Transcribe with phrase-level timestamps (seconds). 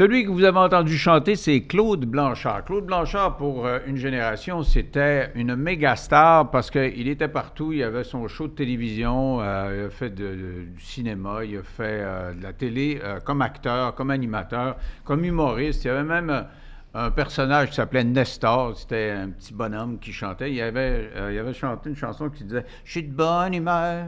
[0.00, 2.64] Celui que vous avez entendu chanter, c'est Claude Blanchard.
[2.64, 7.74] Claude Blanchard, pour euh, une génération, c'était une méga star parce qu'il était partout.
[7.74, 11.62] Il avait son show de télévision, euh, il a fait de- du cinéma, il a
[11.62, 15.84] fait euh, de la télé comme acteur, comme animateur, comme humoriste.
[15.84, 16.46] Il y avait même
[16.94, 18.78] un personnage qui s'appelait Nestor.
[18.78, 20.50] C'était un petit bonhomme qui chantait.
[20.50, 24.06] Il avait, il avait chanté une chanson qui disait «Je suis de bonne humeur».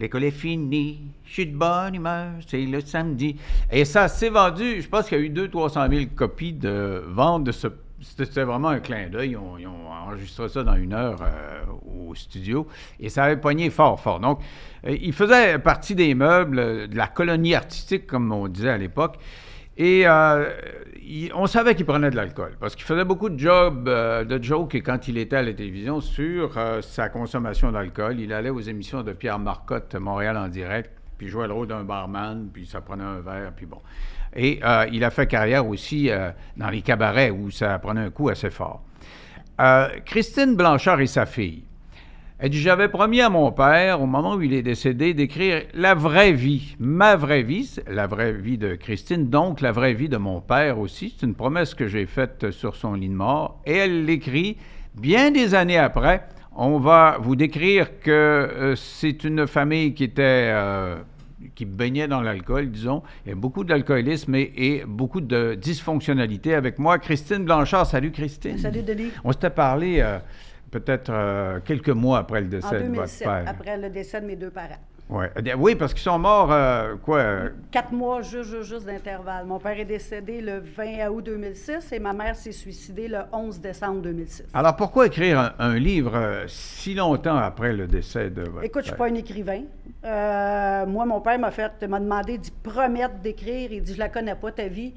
[0.00, 3.36] L'école est finie, je suis de bonne humeur, c'est le samedi.
[3.70, 7.44] Et ça s'est vendu, je pense qu'il y a eu 200-300 000 copies de vente
[7.44, 7.66] de ce.
[8.00, 9.36] C'était vraiment un clin d'œil.
[9.58, 11.62] Ils ont, enregistré ça dans une heure euh,
[12.08, 12.66] au studio
[12.98, 14.18] et ça avait pogné fort, fort.
[14.18, 14.40] Donc,
[14.86, 19.18] euh, il faisait partie des meubles de la colonie artistique, comme on disait à l'époque.
[19.76, 20.50] Et euh,
[21.34, 24.76] on savait qu'il prenait de l'alcool parce qu'il faisait beaucoup de jobs, euh, de jokes
[24.76, 28.20] quand il était à la télévision sur euh, sa consommation d'alcool.
[28.20, 31.84] Il allait aux émissions de Pierre Marcotte, Montréal en direct, puis jouait le rôle d'un
[31.84, 33.78] barman, puis ça prenait un verre, puis bon.
[34.34, 36.10] Et euh, il a fait carrière aussi
[36.56, 38.82] dans les cabarets où ça prenait un coup assez fort.
[40.06, 41.64] Christine Blanchard et sa fille.
[42.42, 45.94] Elle dit J'avais promis à mon père, au moment où il est décédé, d'écrire la
[45.94, 50.16] vraie vie, ma vraie vie, la vraie vie de Christine, donc la vraie vie de
[50.16, 51.14] mon père aussi.
[51.18, 53.60] C'est une promesse que j'ai faite sur son lit de mort.
[53.66, 54.56] Et elle l'écrit
[54.94, 56.26] bien des années après.
[56.56, 60.22] On va vous décrire que euh, c'est une famille qui était.
[60.50, 60.96] euh,
[61.54, 63.02] qui baignait dans l'alcool, disons.
[63.24, 66.54] Il y a beaucoup d'alcoolisme et, et beaucoup de dysfonctionnalité.
[66.54, 67.86] Avec moi, Christine Blanchard.
[67.86, 68.58] Salut, Christine.
[68.58, 69.10] Salut, Denis.
[69.24, 70.18] On s'était parlé euh,
[70.70, 73.44] peut-être euh, quelques mois après le En décès de votre 2007, père.
[73.46, 74.76] après le décès de mes deux parents.
[75.08, 75.28] Ouais.
[75.44, 77.18] Eh Oui, parce qu'ils sont morts, euh, quoi?
[77.18, 79.44] euh, Quatre mois juste, juste, juste d'intervalle.
[79.44, 83.60] Mon père est décédé le 20 août 2006 et ma mère s'est suicidée le 11
[83.60, 84.44] décembre 2006.
[84.54, 88.82] Alors, pourquoi écrire un, un livre euh, si longtemps après le décès de votre Écoute,
[88.82, 89.08] je suis père?
[89.08, 89.62] pas un écrivain.
[90.04, 93.72] Euh, moi, mon père m'a fait, m'a demandé d'y promettre d'écrire.
[93.72, 94.94] Il dit, je la connais pas, ta vie.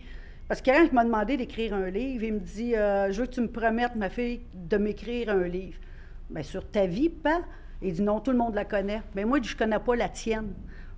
[0.48, 3.28] Parce que quand il m'a demandé d'écrire un livre, il me dit, euh, je veux
[3.28, 5.78] que tu me promettes, ma fille, de m'écrire un livre.
[6.30, 7.42] Bien, sur ta vie, pas.
[7.82, 9.02] Il dit, non, tout le monde la connaît.
[9.16, 10.54] Mais moi, je connais pas la tienne.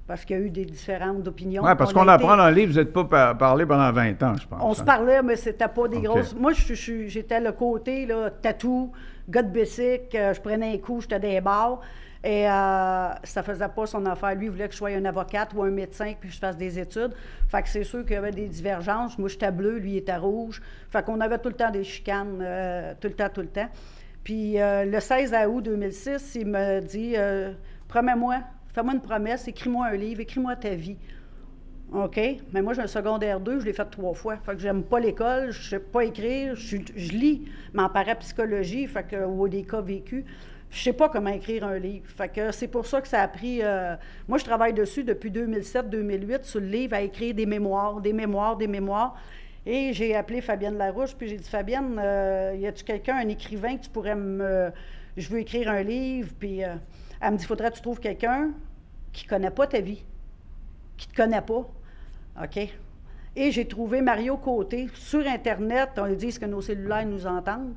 [0.08, 1.64] Parce qu'il y a eu des différentes opinions.
[1.64, 3.92] Oui, parce On qu'on apprend été- dans le livre, vous n'êtes pas par- parlé pendant
[3.92, 4.62] 20 ans, je pense.
[4.62, 4.86] On se hein?
[4.86, 6.36] parlait, mais c'était pas des grosses.
[6.36, 8.92] Moi, j'étais le côté, là, tatou,
[9.28, 11.80] gars de bicycle, euh, je prenais un coup, j'étais des bars.
[12.26, 14.34] Et euh, ça faisait pas son affaire.
[14.34, 16.58] Lui, il voulait que je sois un avocate ou un médecin, puis que je fasse
[16.58, 17.14] des études.
[17.48, 19.20] Fait que c'est sûr qu'il y avait des divergences.
[19.20, 20.60] Moi, j'étais bleu, lui, il était rouge.
[20.90, 23.70] Fait qu'on avait tout le temps des chicanes, euh, tout le temps, tout le temps.
[24.24, 27.54] Puis euh, le 16 août 2006, il me dit euh,
[27.88, 28.40] Promets-moi,
[28.74, 30.98] fais-moi une promesse, écris-moi un livre, écris-moi ta vie.
[31.94, 32.20] OK?
[32.52, 34.38] Mais moi, j'ai un secondaire 2, je l'ai fait trois fois.
[34.38, 36.78] Fait que j'aime pas l'école, je sais pas écrire, je
[37.12, 40.26] lis, mais en parapsychologie, fait que, ou des cas vécus.
[40.70, 42.06] Je sais pas comment écrire un livre.
[42.08, 43.62] Fait que c'est pour ça que ça a pris.
[43.62, 43.96] euh,
[44.28, 48.58] moi, je travaille dessus depuis 2007-2008 sur le livre à écrire des mémoires, des mémoires,
[48.58, 49.16] des mémoires.
[49.66, 53.78] Et j'ai appelé Fabienne Larouche, puis j'ai dit Fabienne, euh, y a-tu quelqu'un, un écrivain
[53.78, 54.72] que tu pourrais me.
[55.18, 56.76] Je veux écrire un livre, puis euh,
[57.22, 58.52] elle me dit faudrait que tu trouves quelqu'un
[59.14, 60.04] qui connaît pas ta vie
[60.98, 61.68] qui te connaît pas.
[62.44, 62.70] OK?
[63.36, 65.90] Et j'ai trouvé Mario Côté sur Internet.
[65.98, 67.74] On dit que nos cellulaires nous entendent?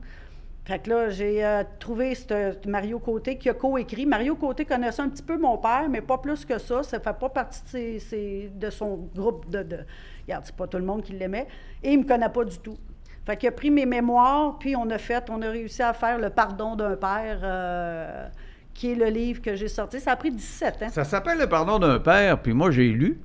[0.68, 4.04] Fait que là, j'ai euh, trouvé ce Mario Côté qui a coécrit.
[4.04, 6.82] Mario Côté connaissait un petit peu mon père, mais pas plus que ça.
[6.82, 9.62] Ça ne fait pas partie de, ses- ses- de son groupe de.
[9.62, 9.78] de
[10.26, 11.46] regarde, c'est pas tout le monde qui l'aimait.
[11.82, 12.76] Et il ne me connaît pas du tout.
[13.24, 16.18] Fait qu'il a pris mes mémoires, puis on a fait, on a réussi à faire
[16.18, 18.28] Le pardon d'un père, euh,
[18.74, 20.00] qui est le livre que j'ai sorti.
[20.00, 20.88] Ça a pris 17 ans.
[20.90, 23.18] Ça s'appelle Le pardon d'un père, puis moi, j'ai lu,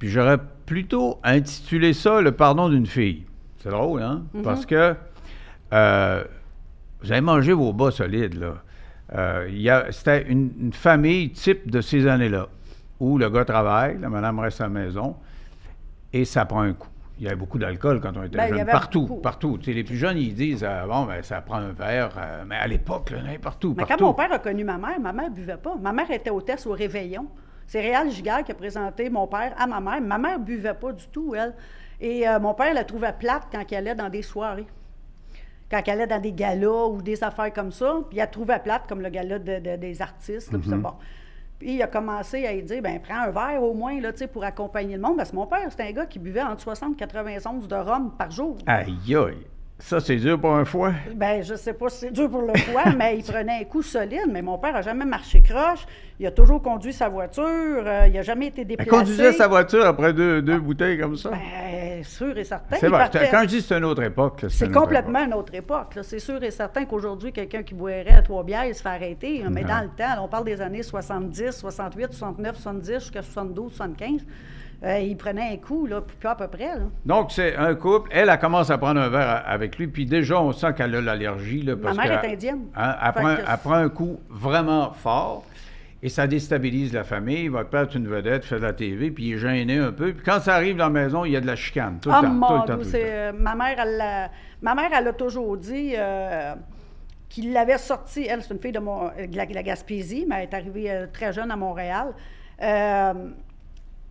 [0.00, 3.24] puis j'aurais plutôt intitulé ça Le pardon d'une fille.
[3.62, 4.24] C'est drôle, hein?
[4.34, 4.42] Mm-hmm.
[4.42, 4.96] Parce que
[5.72, 6.24] euh,
[7.06, 8.54] vous avez mangé vos bas solides, là.
[9.14, 9.48] Euh,
[9.90, 12.48] C'était une, une famille type de ces années-là,
[13.00, 15.16] où le gars travaille, la madame reste à la maison,
[16.12, 16.88] et ça prend un coup.
[17.18, 18.66] Il y avait beaucoup d'alcool quand on était Ben, jeune.
[18.66, 19.20] Partout, beaucoup.
[19.22, 19.56] partout.
[19.58, 22.10] Tu sais, les plus jeunes, ils disent, euh, bon, ben, ça prend un verre.
[22.18, 23.94] euh, mais à l'époque, n'importe où, Mais partout.
[23.96, 25.76] quand mon père a connu ma mère, ma mère ne buvait pas.
[25.80, 27.26] Ma mère était hôtesse au réveillon.
[27.66, 30.00] C'est Réal Giguère qui a présenté mon père à ma mère.
[30.02, 31.54] Ma mère ne buvait pas du tout, elle.
[32.02, 34.66] Et euh, mon père la trouvait plate quand elle allait dans des soirées.
[35.70, 37.96] Quand elle allait dans des galas ou des affaires comme ça.
[38.08, 40.52] Puis elle trouvait plate, comme le gala de- de- des artistes.
[40.52, 40.92] là, c'est bon.
[41.58, 44.18] Puis il a commencé à lui dire, ben prends un verre au moins là, tu
[44.18, 45.16] sais, pour accompagner le monde.
[45.16, 48.12] Parce que mon père, c'était un gars qui buvait entre 60 et 91 de rhum
[48.16, 48.58] par jour.
[48.66, 49.46] Aïe, aïe.
[49.78, 50.92] Ça, c'est dur pour un foie.
[51.14, 53.82] Ben, je sais pas si c'est dur pour le foie, mais il prenait un coup
[53.82, 54.22] solide.
[54.30, 55.86] Mais mon père a jamais marché croche.
[56.18, 57.44] Il a toujours conduit sa voiture.
[57.46, 58.88] euh, il a jamais été déplacé.
[58.88, 61.30] conduisait sa voiture après deux, deux bouteilles comme ça.
[61.70, 62.76] C'est sûr et certain.
[62.80, 62.98] C'est Il vrai.
[63.00, 65.28] partait- Quand je dis c'est une autre époque, c'est complètement époque.
[65.28, 65.98] une autre époque.
[66.02, 69.44] C'est sûr et certain qu'aujourd'hui, quelqu'un qui boirait à trois bières, il se fait arrêter.
[69.50, 74.24] Mais dans le temps, on parle des années 70, 68, 69, 70, jusqu'à 72, 75.
[74.84, 76.76] Euh, il prenait un coup, là, à peu près.
[76.76, 76.84] Là.
[77.04, 78.10] Donc, c'est un couple.
[78.12, 81.00] Elle, elle commence à prendre un verre avec lui, puis déjà, on sent qu'elle a
[81.00, 81.62] l'allergie.
[81.62, 82.66] là, Ma mère est indienne.
[82.76, 85.44] Hein, elle, prend, que- elle prend un coup vraiment fort
[86.02, 87.48] et ça déstabilise la famille.
[87.48, 90.12] Votre père est une vedette, fait de la TV, puis il est gêné un peu.
[90.12, 91.98] Puis quand ça arrive dans la maison, il y a de la chicane.
[92.00, 93.06] Tout le Ah, temps, mon tout le temps, Dieu, tout le c'est, temps.
[93.08, 94.30] euh, ma mère, elle l'a-
[94.60, 96.54] ma mère, elle a toujours dit euh,
[97.30, 98.26] qu'il l'avait sorti.
[98.28, 100.90] Elle, c'est une fille de, mon- de la, de la Gaspésie, mais elle est arrivée
[100.90, 102.08] euh, très jeune à Montréal.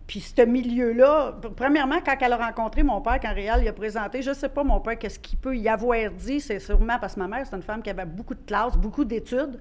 [0.06, 3.72] Puis ce milieu-là, pr- premièrement, quand elle a rencontré mon père, quand Réal lui a
[3.72, 6.98] présenté, je ne sais pas, mon père, qu'est-ce qu'il peut y avoir dit, c'est sûrement
[7.00, 9.60] parce que ma mère, c'est une femme qui avait beaucoup de classes, beaucoup d'études,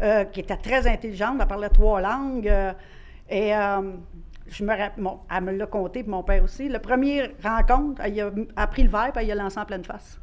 [0.00, 2.48] euh, qui était très intelligente, elle parlait trois langues.
[2.48, 2.72] euh,
[3.28, 3.92] et euh,
[4.48, 6.68] je me bon, elle me l'a conté, puis mon père aussi.
[6.68, 9.64] Le premier rencontre, elle, a, elle a pris le verre, puis elle l'a lancé en
[9.66, 10.18] pleine face.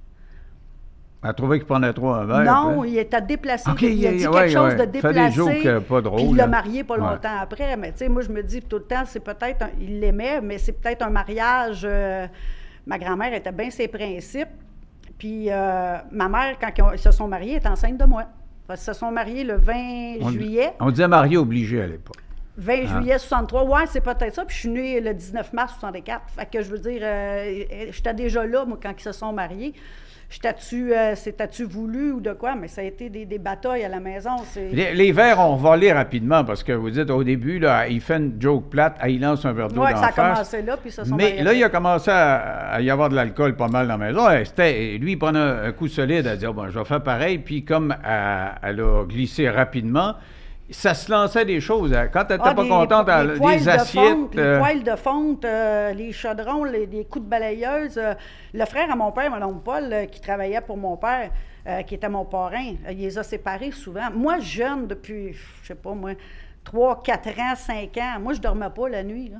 [1.21, 2.43] Elle trouvait qu'il prenait trop un verre.
[2.43, 3.69] non, puis- il était déplacé.
[3.81, 4.75] Il a dit ouais, quelque chose ouais.
[4.75, 5.31] de des déplacé.
[5.31, 6.99] jokes, euh, pas Puis il l'a marié pas Ouais.
[7.01, 7.75] longtemps après.
[7.75, 9.63] Mais tu sais, moi, je me dis tout le temps, c'est peut-être.
[9.63, 11.81] un- il l'aimait, mais c'est peut-être un mariage.
[11.83, 12.25] euh,
[12.87, 14.47] ma grand-mère était bien ses principes.
[15.17, 18.23] Puis euh, ma mère, quand ils, ont- ils se sont mariés, est enceinte de moi.
[18.67, 20.71] Qu'ils se sont mariés le 20 on, juillet.
[20.79, 22.15] On disait marié obligé à l'époque.
[22.55, 22.99] 20 Ah.
[22.99, 24.45] juillet 63, ouais, c'est peut-être ça.
[24.45, 26.21] Puis je suis née le 19 mars 64.
[26.27, 29.73] Fait que je veux dire, euh, j'étais déjà là, moi, quand ils se sont mariés.
[30.31, 32.53] J'étais-tu, euh, c'était-tu voulu ou de quoi?
[32.55, 34.29] Mais ça a été des, des batailles à la maison.
[34.55, 38.17] Les, les verres ont volé rapidement parce que vous dites au début, là, il fait
[38.17, 40.33] une joke plate, ah, il lance un verre d'eau Ouais, dans ça a face.
[40.33, 43.55] commencé là, puis sont Mais là, il a commencé à, à y avoir de l'alcool
[43.55, 44.21] pas mal dans la maison.
[44.45, 47.39] C'était- lui, il prenait un, un coup solide à dire, bon, je vais faire pareil.
[47.39, 50.13] Puis comme elle, elle a glissé rapidement,
[50.71, 51.91] ça se lançait des choses.
[52.13, 54.03] Quand elle n'était Ah, pas contente, les elle- poêles des de assiettes.
[54.09, 57.97] fonte, euh, Les poêles de fonte, euh, les chaudrons, les, les coups de balayeuse.
[57.97, 58.13] euh,
[58.53, 61.31] le frère à mon père, mon oncle Paul, euh, qui travaillait pour mon père,
[61.67, 64.09] euh, qui était mon parrain, euh, il les a séparés souvent.
[64.13, 66.11] Moi, jeune, depuis, je sais pas moi,
[66.63, 69.29] 3, 4 ans, 5 ans, moi, je dormais pas la nuit.
[69.29, 69.37] là.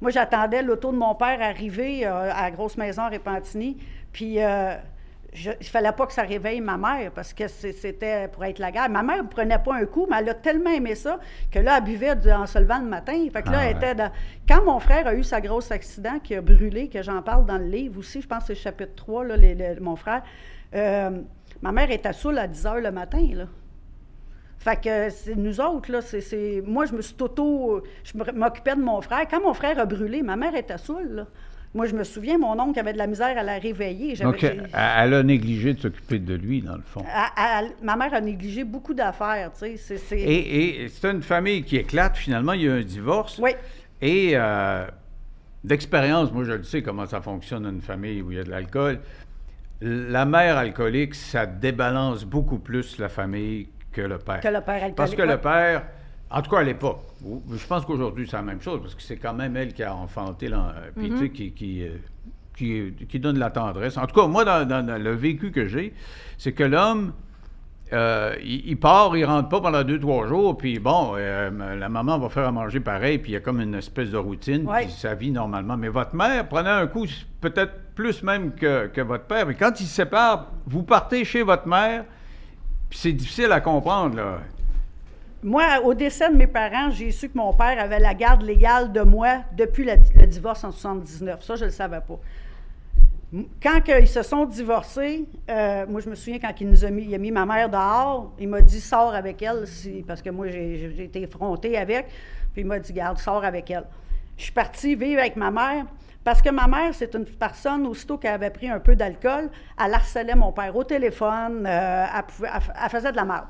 [0.00, 3.76] Moi, j'attendais l'auto de mon père arriver euh, à la grosse maison à Repentigny.
[4.12, 4.74] Puis, euh,
[5.32, 8.70] je- il fallait pas que ça réveille ma mère parce que c'était pour être la
[8.72, 8.88] guerre.
[8.90, 11.78] Ma mère ne prenait pas un coup, mais elle a tellement aimé ça que là,
[11.78, 13.12] elle buvait du- en se levant le matin.
[13.32, 13.82] Fait que là, Ah elle ouais.
[13.90, 14.10] était dans-
[14.48, 17.58] Quand mon frère a eu sa grosse accident qui a brûlé, que j'en parle dans
[17.58, 20.22] le livre aussi, je pense que c'est le chapitre 3, là, les- les- mon frère,
[20.74, 21.10] euh,
[21.62, 23.24] ma mère était saoule à 10 heures le matin.
[23.34, 23.44] Là.
[24.58, 27.82] Fait que c'est nous autres, là, c'est, moi, je me suis auto...
[28.04, 29.26] Je m'occupais de mon frère.
[29.30, 31.26] Quand mon frère a brûlé, ma mère était saoule, là.
[31.72, 34.14] Moi, je me souviens, mon oncle avait de la misère à la réveiller.
[34.16, 37.04] Donc, elle, elle a négligé de s'occuper de lui, dans le fond.
[37.82, 39.96] ma mère a négligé beaucoup d'affaires, tu sais.
[39.98, 43.38] C'est- Et, et c'est une famille qui éclate, finalement, il y a un divorce.
[43.38, 43.50] Oui.
[44.02, 44.84] Et euh,
[45.62, 48.50] d'expérience, moi je le sais comment ça fonctionne une famille où il y a de
[48.50, 48.98] l'alcool.
[49.82, 54.40] La mère alcoolique, ça débalance beaucoup plus la famille que le père.
[54.40, 55.28] Que le père alcoolique, Parce que ouais.
[55.28, 55.84] le père,
[56.30, 57.00] en tout cas à l'époque,
[57.52, 59.94] je pense qu'aujourd'hui c'est la même chose, parce que c'est quand même elle qui a
[59.94, 61.96] enfanté, l'en- puis sais, qui, qui, euh,
[62.56, 63.96] qui, qui donne de la tendresse.
[63.96, 65.92] En tout cas, moi, dans, dans- dans le vécu que j'ai,
[66.38, 67.12] c'est que l'homme,
[67.92, 71.88] euh, il, il part, il rentre pas pendant deux, trois jours, puis bon, euh, la
[71.88, 74.64] maman va faire à manger pareil, puis il y a comme une espèce de routine,
[74.68, 74.82] Ouais.
[74.84, 75.76] puis sa vie normalement.
[75.76, 77.06] Mais votre mère prenait un coup,
[77.40, 81.42] peut-être plus même que, que votre père, mais quand ils se séparent, vous partez chez
[81.42, 82.04] votre mère,
[82.88, 84.38] puis c'est difficile à comprendre, là.
[85.42, 88.92] Moi, au décès de mes parents, j'ai su que mon père avait la garde légale
[88.92, 91.42] de moi depuis le divorce en 79.
[91.42, 92.18] Ça, je ne le savais pas.
[93.62, 96.90] Quand que ils se sont divorcés, euh, moi, je me souviens quand il nous a
[96.90, 99.64] mis, il a mis ma mère dehors, il m'a dit sors avec elle,
[100.06, 102.08] parce que moi, j'ai été effrontée avec.
[102.52, 103.84] Puis il m'a dit garde, sors avec elle.
[104.36, 105.86] Je suis partie vivre avec ma mère
[106.22, 109.48] parce que ma mère, c'est une personne, aussitôt qu'elle avait pris un peu d'alcool,
[109.82, 112.50] elle harcelait mon père au téléphone, euh, elle,
[112.82, 113.46] elle faisait de la merde.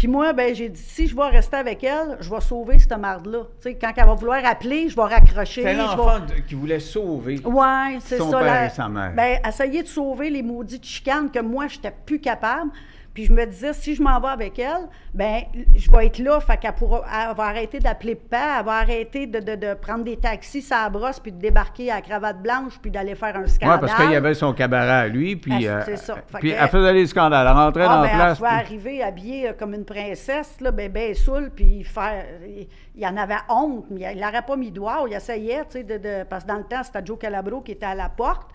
[0.00, 2.96] Puis moi, ben, j'ai dit, si je vais rester avec elle, je vais sauver cette
[2.96, 3.42] marde-là.
[3.78, 5.60] Quand elle va vouloir appeler, je vais raccrocher.
[5.62, 7.38] C'est vais- l'enfant de- qui voulait sauver.
[7.44, 8.38] Oui, c'est Son ça.
[8.38, 9.12] père la- et sa mère.
[9.14, 12.70] Ben, essayer de sauver les maudites chicanes que moi, je n'étais plus capable.
[13.12, 15.40] Puis je me disais, si je m'en vais avec elle, ben
[15.74, 19.26] je vais être là, fait qu'elle pourra, elle va arrêter d'appeler papa, elle va arrêter
[19.26, 22.78] de, de- de prendre des taxis la brosse, puis de débarquer à la cravate blanche,
[22.80, 23.80] puis d'aller faire un Oui, scandale.
[23.80, 26.14] parce qu'il y avait son cabaret à lui, puis, Ah, euh, c'est ça.
[26.28, 27.46] Fait puis elle faisait des scandales.
[27.48, 28.30] Elle rentrait Ah, dans ben, la place.
[28.30, 32.24] elle pouvait puis- arriver habillée euh, comme une princesse, là, ben, ben saoule, puis faire.
[32.46, 35.04] Il, il en avait honte, mais il n'aurait pas mis doigt.
[35.08, 37.72] Il essayait, tu sais, de, de- parce que dans le temps, c'était Joe Calabro qui
[37.72, 38.50] était à la porte.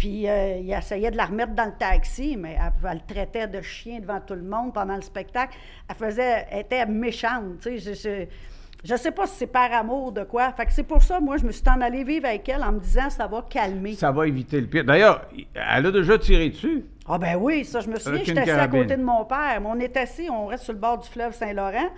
[0.00, 3.46] Puis euh, il essayait de la remettre dans le taxi, mais elle, elle le traitait
[3.46, 5.54] de chien devant tout le monde pendant le spectacle.
[5.90, 7.94] Elle faisait, elle était méchante, tu sais.
[7.94, 8.26] je-
[8.82, 10.52] Je sais pas si c'est par amour de quoi.
[10.52, 12.72] Fait que c'est pour ça, moi, je me suis en allée vivre avec elle en
[12.72, 13.92] me disant ça va calmer.
[13.92, 14.84] Ça va éviter le pire.
[14.86, 16.86] D'ailleurs, elle a déjà tiré dessus.
[17.06, 19.60] Ah ben oui, ça, je me souviens, j'étais assis à côté de mon père.
[19.60, 21.90] Mais on est assis, on reste sur le bord du fleuve Saint-Laurent.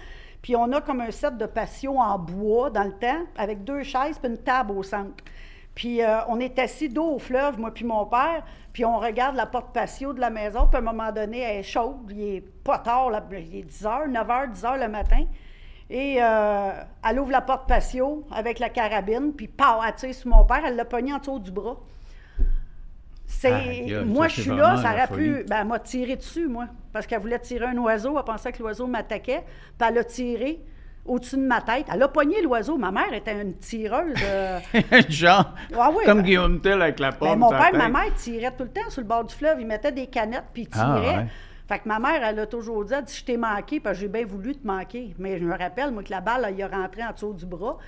[0.43, 3.85] Puis on a comme un set de patio en bois dans le temps, avec deux
[3.85, 5.23] chaises puis une table au centre.
[5.75, 9.37] Puis euh, on est assis dos au fleuve, moi puis mon père, puis on regarde
[9.37, 12.21] la porte patio de la maison, puis à un moment donné, elle est chaude, il
[12.23, 15.25] est pas tard, là, il est 10 h, 9 h, 10 h le matin.
[15.89, 16.71] Et euh,
[17.09, 20.63] elle ouvre la porte patio avec la carabine, puis pow, elle tire sur mon père,
[20.65, 21.79] elle l'a pogné en dessous du bras.
[23.27, 25.45] C'est, moi, je suis là, ça aurait pu.
[25.49, 28.17] Ben, elle m'a tiré dessus, moi, parce qu'elle voulait tirer un oiseau.
[28.17, 29.43] Elle pensait que l'oiseau m'attaquait.
[29.79, 30.61] Puis elle a tiré
[31.05, 31.87] au-dessus de ma tête.
[31.93, 32.77] Elle a pogné l'oiseau.
[32.79, 34.15] Ma mère était une tireuse.
[34.23, 34.61] euh,
[35.09, 37.29] Genre, Ah oui, comme ben- Guillaume Tell avec la pomme.
[37.31, 39.61] ben, mon père et ma mère tiraient tout le temps sur le bord du fleuve.
[39.61, 41.17] Ils mettaient des canettes, puis ils Ah, tiraient.
[41.17, 41.27] ouais.
[41.69, 44.03] Fait que ma mère, elle a toujours dit, elle dit, je t'ai manqué, parce que
[44.03, 45.15] j'ai bien voulu te manquer.
[45.19, 47.47] Mais je me rappelle, moi, que la balle, elle y a rentré en dessous du
[47.47, 47.79] bras.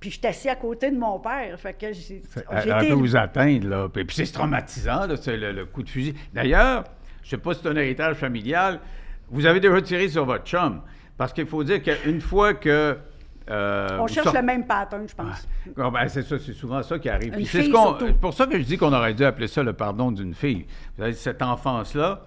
[0.00, 1.58] Puis j'étais assis à côté de mon père.
[1.58, 3.88] Fait que j'ai Elle elle vous atteindre, là.
[3.92, 6.14] Puis, puis c'est traumatisant, là, le, le coup de fusil.
[6.32, 6.84] D'ailleurs,
[7.22, 8.80] je ne sais pas si c'est un héritage familial,
[9.30, 10.82] vous avez déjà tiré sur votre chum.
[11.16, 12.96] Parce qu'il faut dire qu'une fois que.
[13.50, 15.46] euh, On cherche sort- le même pattern, je pense.
[15.78, 17.34] Ah, ben, c'est ça, c'est souvent ça qui arrive.
[17.46, 20.34] C'est ce pour ça que je dis qu'on aurait dû appeler ça le pardon d'une
[20.34, 20.66] fille.
[20.96, 22.22] Vous avez cette enfance-là,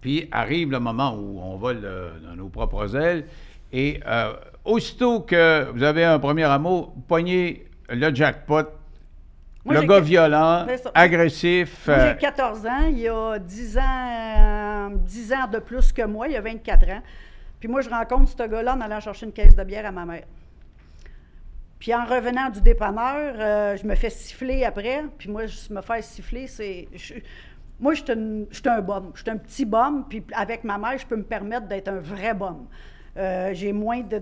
[0.00, 3.26] puis arrive le moment où on vole euh, dans nos propres ailes,
[3.72, 4.32] et euh,
[4.64, 8.64] aussitôt que vous avez un premier amour, vous pognez le jackpot,
[9.64, 10.90] Moi, le gars violent, ça.
[10.94, 11.86] agressif.
[11.86, 12.86] Moi, euh, j'ai 14 ans.
[12.90, 16.26] Il y a 10 ans, euh, 10 ans de plus que moi.
[16.28, 17.02] Il y a 24 ans.
[17.62, 20.04] Puis moi, je rencontre ce gars-là en allant chercher une caisse de bière à ma
[20.04, 20.24] mère.
[21.78, 25.04] Puis en revenant du dépanneur, euh, je me fais siffler après.
[25.16, 26.88] Puis moi, je me faire siffler, c'est...
[27.78, 29.12] moi, je suis un bum.
[29.14, 30.04] Je suis un petit bum.
[30.08, 32.66] Puis avec ma mère, je peux me permettre d'être un vrai bum.
[33.16, 34.20] Euh, j'ai moins de,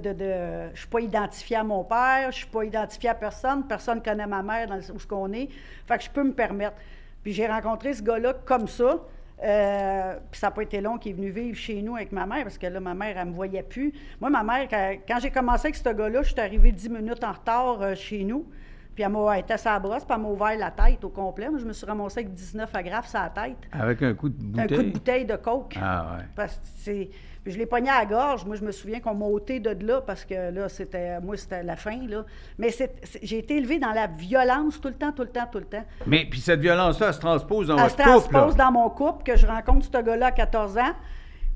[0.74, 4.26] Je suis pas identifiée à mon père, je suis pas identifiée à personne, personne connaît
[4.26, 5.48] ma mère dans le- où ce qu'on est.
[5.86, 6.76] Fait que je peux me permettre.
[7.22, 8.98] Puis j'ai rencontré ce gars-là comme ça.
[9.42, 12.26] Euh, puis ça n'a pas été long qu'il est venu vivre chez nous avec ma
[12.26, 13.92] mère, parce que là, ma mère, elle me voyait plus.
[14.20, 17.24] Moi, ma mère, quand, quand j'ai commencé avec ce gars-là, je suis arrivée 10 minutes
[17.24, 18.46] en retard euh, chez nous.
[18.94, 21.48] Puis elle m'a elle était sa brosse, puis elle m'a ouvert la tête au complet.
[21.48, 23.56] Moi, je me suis ramassée avec 19 agrafes sur la tête.
[23.72, 24.76] avec un coup de Un bouteille.
[24.76, 25.76] coup de bouteille de coke.
[25.80, 26.24] Ah ouais.
[26.34, 27.10] Parce que c'est.
[27.42, 28.44] Puis Je l'ai pogné à la gorge.
[28.44, 31.20] Moi, je me souviens qu'on m'a ôté de là parce que là, c'était.
[31.20, 32.24] Moi, c'était la fin, là.
[32.58, 35.58] Mais c'est- j'ai été élevée dans la violence tout le temps, tout le temps, tout
[35.58, 35.84] le temps.
[36.06, 38.34] Mais puis cette violence-là, elle se transpose dans Elle votre se couple.
[38.34, 38.40] là.
[38.40, 40.92] transpose dans mon couple que je rencontre ce gars-là à 14 ans.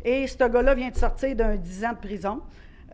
[0.05, 2.41] Et ce gars-là vient de sortir d'un 10 ans de prison.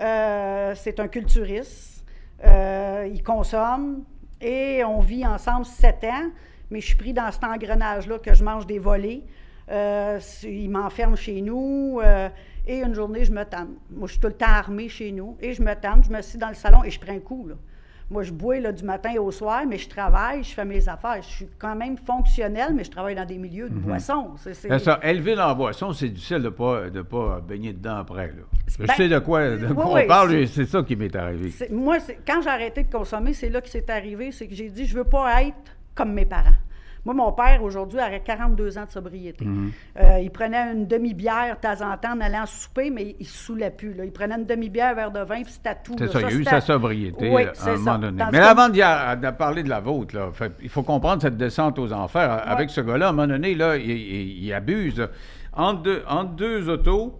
[0.00, 2.04] Euh, c'est un culturiste.
[2.46, 4.02] Euh, il consomme.
[4.40, 6.30] Et on vit ensemble 7 ans.
[6.70, 9.22] Mais je suis pris dans cet engrenage-là que je mange des volets.
[9.70, 12.00] Euh, il m'enferme chez nous.
[12.02, 12.28] euh,
[12.66, 13.74] et une journée, je me tanne.
[13.90, 15.36] Moi, je suis tout le temps armée chez nous.
[15.40, 16.02] Et je me tanne.
[16.04, 17.46] Je me suis dans le salon et je prends un coup.
[17.48, 17.54] Là.
[18.10, 21.22] Moi, je bois là, du matin au soir, mais je travaille, je fais mes affaires.
[21.22, 24.30] Je suis quand même fonctionnelle, mais je travaille dans des milieux de boissons.
[24.36, 27.98] C'est- ça, élever dans la boisson, c'est difficile de ne pas, de pas baigner dedans
[27.98, 28.26] après.
[28.26, 28.42] Là.
[28.66, 31.14] Je Ben, sais de quoi, de oui, quoi oui, on parle, c'est- ça qui m'est
[31.14, 31.52] arrivé.
[31.70, 34.32] moi, quand j'ai arrêté de consommer, c'est là que c'est arrivé.
[34.32, 35.54] C'est que j'ai dit, je veux pas être
[35.94, 36.50] comme mes parents.
[37.04, 39.44] Moi, mon père, aujourd'hui, aurait 42 ans de sobriété.
[39.44, 39.72] Mhm.
[40.00, 43.24] Euh, il prenait une demi-bière de temps en temps en allant souper, mais il ne
[43.24, 43.94] saoulait plus.
[43.94, 44.04] là.
[44.04, 45.94] Il prenait une demi-bière, un verre de vin, puis c'était tout.
[45.98, 47.70] C'est ça, il y a eu sa sobriété Oui, euh, à un ça.
[47.76, 48.22] moment donné.
[48.32, 51.92] Mais avant de parler de la vôtre, là, fait- il faut comprendre cette descente aux
[51.92, 52.42] enfers.
[52.46, 55.06] Avec ce gars-là, à un moment donné, là, il, il- il abuse.
[55.52, 57.19] Entre deux, entre deux autos,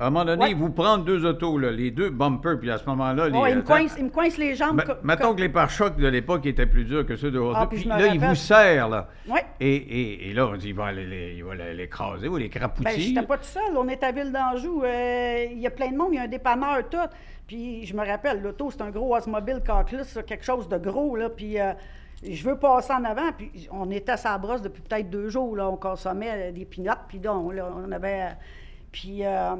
[0.00, 0.50] à un moment donné, Ouais.
[0.52, 3.28] il vous prend deux autos, là, les deux bumpers, puis à ce moment-là...
[3.28, 4.76] les- Ouais, il, me euh, coince, il me les jambes.
[4.76, 7.60] Ma- Mettons que les pare-chocs de l'époque étaient plus durs que ceux d'aujourd'hui.
[7.62, 8.28] Ah, puis puis là, il rappelle.
[8.28, 9.08] vous serre, là.
[9.28, 9.44] Ouais.
[9.60, 13.00] Et, et- et là, on dit, il va l'écraser ou les Ben, crapoutis.
[13.00, 13.62] j'étais pas tout seul.
[13.76, 14.82] On est à Ville d'Anjou.
[14.84, 16.10] euh, Il y a plein de monde.
[16.12, 16.96] Il y a un dépanneur, tout.
[17.46, 21.16] Puis je me rappelle, l'auto, c'est un gros Osmobile Cockless, ça, quelque chose de gros.
[21.16, 21.72] Là, puis euh,
[22.22, 23.32] je veux passer en avant.
[23.36, 25.56] Puis on était à sa brosse depuis peut-être deux jours.
[25.56, 26.98] Là, on consommait des pinottes.
[27.08, 28.22] Puis on, là, on avait.
[28.22, 28.32] euh,
[28.92, 29.54] Puis euh,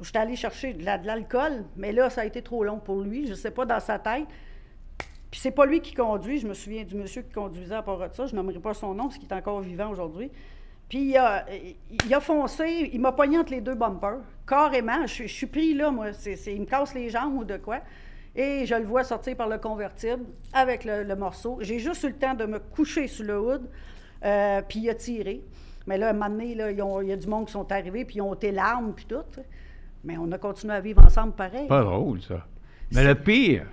[0.00, 1.64] j'étais allé chercher de la- de l'alcool.
[1.76, 3.26] Mais là, ça a été trop long pour lui.
[3.26, 4.26] Je sais pas, dans sa tête.
[5.30, 6.38] Puis c'est pas lui qui conduit.
[6.38, 8.26] Je me souviens du monsieur qui conduisait à part de ça.
[8.26, 10.30] Je nommerai pas son nom parce qu'il est encore vivant aujourd'hui.
[10.88, 11.46] Puis il a,
[12.06, 15.06] il a foncé, il m'a pogné entre les deux bumpers, carrément.
[15.06, 16.08] Je, je suis pris là, moi.
[16.46, 17.80] Il me casse les jambes ou de quoi.
[18.36, 21.58] Et je le vois sortir par le convertible avec le, morceau.
[21.60, 23.68] J'ai juste eu le temps de me coucher sur le hood,
[24.24, 25.42] euh, puis il a tiré.
[25.86, 28.16] Mais là, à un moment donné, il y a du monde qui sont arrivés, puis
[28.16, 29.22] ils ont été larmes, puis tout.
[30.04, 31.66] Mais on a continué à vivre ensemble pareil.
[31.66, 32.46] Pas drôle, ça.
[32.92, 33.66] Mais le pire,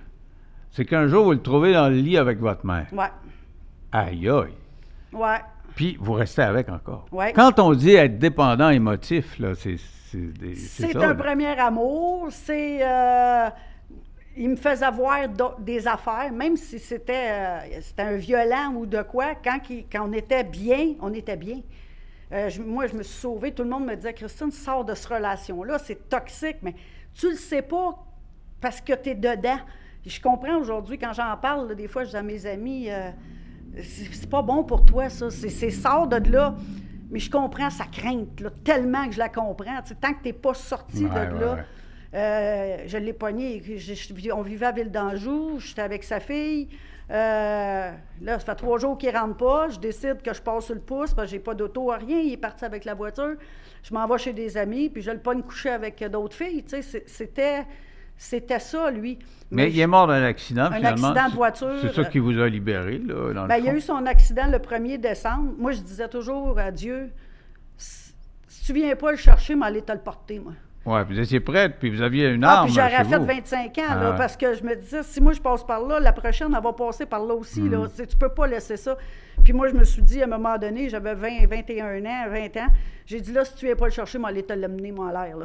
[0.70, 2.86] c'est qu'un jour, vous le trouvez dans le lit avec votre mère.
[2.92, 3.10] Ouais,
[3.92, 4.54] Aïe, aïe.
[5.12, 5.38] ouais.
[5.74, 7.06] Puis vous restez avec encore.
[7.12, 7.32] Ouais.
[7.32, 11.14] Quand on dit être dépendant émotif, là, c'est c'est un là.
[11.14, 12.26] premier amour.
[12.30, 12.80] C'est.
[12.86, 13.48] euh,
[14.36, 15.20] il me faisait voir
[15.58, 20.08] des affaires, même si c'était euh, c'était un violent ou de quoi, quand, il- quand
[20.08, 21.60] on était bien, on était bien.
[22.32, 23.52] Euh, je- moi, je me suis sauvée.
[23.52, 26.74] Tout le monde me disait, Christine, sors de cette relation-là, c'est toxique, mais
[27.14, 27.98] tu le sais pas
[28.60, 29.58] parce que tu es dedans.
[30.06, 33.10] Je comprends aujourd'hui, quand j'en parle, là, des fois, je dis à mes amis, euh,
[33.76, 35.30] c'est c'est pas bon pour toi, ça.
[35.30, 36.54] C'est c'est sors de là.
[37.10, 39.82] Mais je comprends sa crainte, là, tellement que je la comprends.
[40.00, 41.64] Tant que tu n'es pas sorti Ouais, de ouais, là, ouais.
[42.14, 43.62] euh, je l'ai pogné.
[43.76, 46.70] Je- je- on vivait à Ville d'Anjou, j'étais avec sa fille.
[47.10, 47.90] Euh,
[48.22, 49.68] là, ça fait trois jours qu'il ne rentre pas.
[49.68, 52.20] Je décide que je passe sur le pouce parce que j'ai pas d'auto, rien.
[52.20, 53.34] Il est parti avec la voiture.
[53.82, 56.62] Je m'en vais chez des amis, puis je le pogne coucher avec d'autres filles.
[56.64, 57.66] Tu sais, c'était,
[58.16, 59.18] c'était ça, lui.
[59.50, 61.08] Mais il est mort d'un accident, Un finalement.
[61.08, 61.74] accident de voiture.
[61.82, 63.76] C'est ça qui vous a libéré, là, dans le Ben, il a fond.
[63.76, 65.52] eu son accident le 1er décembre.
[65.58, 67.10] Moi, je disais toujours à Dieu,
[67.76, 68.12] si
[68.48, 70.52] si tu viens pas le chercher, mais allez te le porter, moi.
[70.84, 73.24] Puis vous étiez prête, puis vous aviez une Ah, arme puis j'aurais fait vous.
[73.24, 74.16] 25 ans, Ah là, ouais.
[74.16, 76.72] parce que je me disais, si moi je passe par là, la prochaine, elle va
[76.72, 77.68] passer par là aussi.
[77.68, 77.78] Là.
[77.78, 77.88] Mm.
[77.94, 78.96] C'est- Tu peux pas laisser ça.
[79.44, 82.56] Puis moi, je me suis dit, à un moment donné, j'avais 20, 21 ans, 20
[82.58, 82.68] ans,
[83.06, 85.10] j'ai dit, là, si tu viens pas le chercher, moi, allez te l'amener, moi, en
[85.10, 85.36] l'air.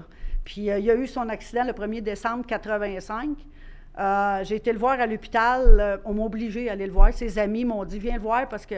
[0.43, 3.29] Puis euh, il a eu son accident le 1er décembre 85.
[3.99, 5.61] Euh, j'ai été le voir à l'hôpital.
[5.79, 7.11] euh, on m'a obligé à aller le voir.
[7.13, 8.75] Ses amis m'ont dit, viens le voir parce que...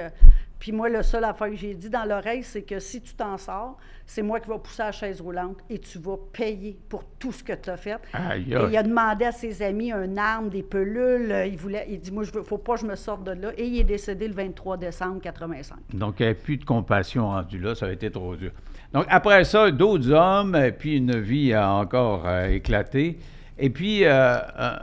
[0.60, 3.38] Puis moi, le seul affaire que j'ai dit dans l'oreille, c'est que si tu t'en
[3.38, 7.32] sors, c'est moi qui vais pousser la chaise roulante et tu vas payer pour tout
[7.32, 7.98] ce que tu as fait.
[8.12, 11.34] Aïe, Et il a demandé à ses amis un arme, des pelules.
[11.48, 13.52] Il voulait, il dit, moi, je veux, faut pas que je me sorte de là.
[13.58, 15.78] Et il est décédé le 23 décembre 85.
[15.94, 18.52] Donc, il n'y avait plus de compassion rendue là, ça a été trop dur.
[18.94, 23.20] Donc, après ça, d'autres hommes, puis une vie a encore euh, éclaté.
[23.62, 24.78] Et puis, euh, euh,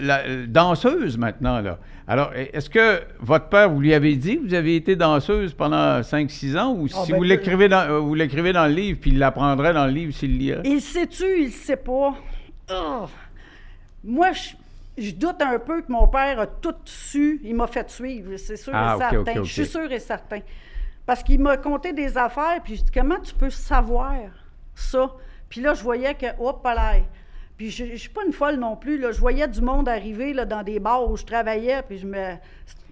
[0.00, 1.78] la la danseuse maintenant, là.
[2.08, 6.02] Alors, est-ce que votre père, vous lui avez dit que vous avez été danseuse pendant
[6.02, 8.98] 5-6 ans, ou Ah, si ben, vous l'écrivez dans, euh, vous l'écrivez dans le livre,
[9.00, 10.62] puis il l'apprendrait dans le livre s'il le lirait?
[10.64, 12.16] Il sait-tu, il sait pas.
[12.72, 13.06] Oh!
[14.02, 14.54] Moi, je,
[15.00, 17.40] je doute un peu que mon père a tout su.
[17.44, 19.44] Il m'a fait suivre, c'est sûr Ah, et ok, certain.
[19.44, 20.40] Je suis sûr et certain.
[21.06, 24.14] Parce qu'il m'a conté des affaires, puis je dis, comment tu peux savoir
[24.74, 25.12] ça?
[25.48, 26.94] Puis là, je voyais que, hop là.
[27.60, 28.96] Puis je ne suis pas une folle non plus.
[28.96, 29.12] Là.
[29.12, 32.30] Je voyais du monde arriver là, dans des bars où je travaillais, puis je me...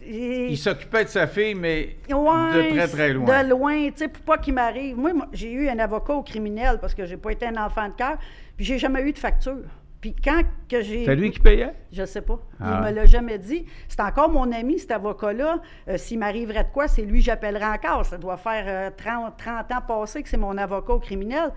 [0.02, 3.42] et- Il s'occupait de sa fille, mais Ouais, de très, très loin.
[3.44, 4.94] De loin, tu sais, pour pas qu'il m'arrive.
[4.98, 7.88] Moi, moi, j'ai eu un avocat au criminel parce que j'ai pas été un enfant
[7.88, 8.18] de cœur,
[8.58, 9.56] puis j'ai jamais eu de facture.
[10.02, 11.06] Puis quand que j'ai...
[11.06, 11.72] C'est lui qui payait?
[11.90, 12.38] Je sais pas.
[12.60, 12.82] Ah.
[12.82, 13.64] Il me l'a jamais dit.
[13.88, 15.62] C'est encore mon ami, cet avocat-là.
[15.88, 18.04] Euh, S'il m'arriverait de quoi, c'est lui que j'appellerais encore.
[18.04, 21.52] Ça doit faire euh, 30, 30 ans passés que c'est mon avocat au criminel.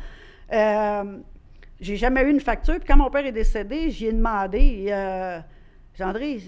[0.54, 1.18] Euh,
[1.82, 2.76] j'ai jamais eu une facture.
[2.78, 5.40] Puis quand mon père est décédé, j'y ai demandé, euh,
[6.00, 6.40] André,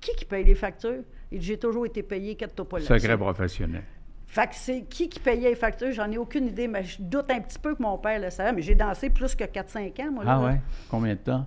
[0.00, 1.02] qui qui paye les factures?
[1.32, 3.82] Il dit, j'ai toujours été payé, qu'est-ce pas là Secret professionnel.
[4.26, 7.30] fait que c'est qui qui payait les factures, j'en ai aucune idée, mais je doute
[7.30, 8.52] un petit peu que mon père le savait.
[8.52, 10.24] Mais j'ai dansé plus que 4-5 ans, moi.
[10.24, 10.36] là.
[10.40, 10.60] Ah ouais?
[10.90, 11.46] Combien de temps?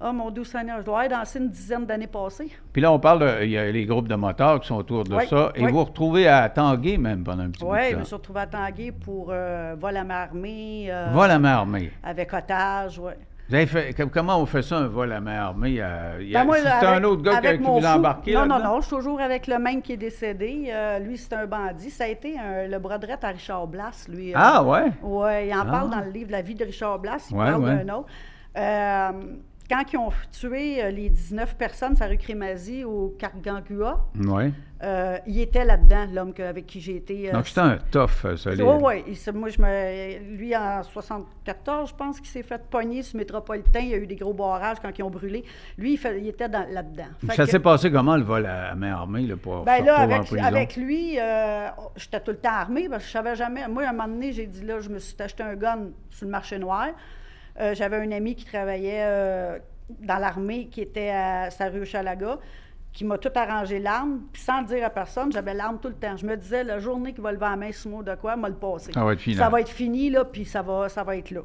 [0.00, 2.50] Ah, mon doux Seigneur, je dois avoir dansé une dizaine d'années passées.
[2.72, 3.44] Puis là, on parle de.
[3.44, 5.50] Il y a les groupes de motards qui sont autour de Oui, ça.
[5.56, 5.72] Et oui.
[5.72, 8.06] vous vous retrouvez à Tanguay même pendant un petit Oui, bout je de me temps.
[8.06, 10.86] suis retrouvée à Tanguay pour euh, vol à main armée.
[10.88, 11.90] euh, Vol à main armée.
[12.04, 13.10] Avec otage, oui.
[13.48, 15.76] Vous avez fait, comme- comment on fait ça, un vol à main armée?
[15.80, 18.94] euh, Ben, c'est un autre gars qui, vous a embarqué Non, non, non, je suis
[18.96, 20.68] toujours avec le même qui est décédé.
[20.70, 21.90] Euh, lui, c'est un bandit.
[21.90, 24.30] Ça a été un- le droit à Richard Blas, lui.
[24.32, 24.92] euh, Ah ouais?
[25.02, 25.64] Oui, il en Ah.
[25.64, 27.26] parle dans le livre La vie de Richard Blas.
[27.30, 27.84] Il Ouais, parle ouais.
[27.84, 28.08] d'un autre.
[29.70, 34.52] Quand ils ont tué euh, les 19 personnes la rue Crémazie au Cargangua, Oui.
[34.82, 37.28] euh, il était là-dedans, l'homme avec qui j'ai été.
[37.28, 38.62] euh, Donc c'était un tough, euh, solide.
[38.62, 39.04] oui, oui.
[39.08, 43.18] Il s'est- Moi, je me, lui, en 74, je pense qu'il s'est fait pogner sur
[43.18, 43.80] Métropolitain.
[43.80, 45.44] Il y a eu des gros barrages quand ils ont brûlé.
[45.76, 47.08] Lui, il, fait- il était dans- là-dedans.
[47.34, 49.98] Ça s'est passé comment, le vol à main armée, là, pour ben là,
[50.44, 53.68] avec, lui, euh, j'étais tout le temps armée parce que je savais jamais.
[53.68, 56.24] Moi, à un moment donné, j'ai dit là, je me suis acheté un gun sur
[56.24, 56.86] le marché noir.
[57.60, 59.58] Euh, J'avais un ami qui travaillait euh,
[60.00, 62.38] dans l'armée qui était à sa rue Chalaga,
[62.92, 64.22] qui m'a tout arrangé l'arme.
[64.32, 66.16] Puis sans le dire à personne, j'avais l'arme tout le temps.
[66.16, 68.48] Je me disais, la journée qu'il va lever la main sur moi de quoi, m'a
[68.48, 68.92] le passer.
[68.92, 69.36] Ça va être fini.
[69.36, 71.40] Ça va être fini, là, puis ça va, ça va être là.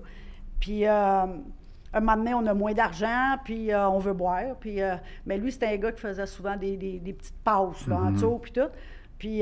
[0.60, 1.26] Puis, euh,
[1.96, 4.56] un moment donné, on a moins d'argent, puis euh, on veut boire.
[4.60, 4.96] Puis, euh,
[5.26, 8.06] mais lui, c'était un gars qui faisait souvent des, des- des petites passes, là, en
[8.06, 8.14] Mhm.
[8.14, 8.70] dessous, puis tout.
[9.20, 9.42] Puis,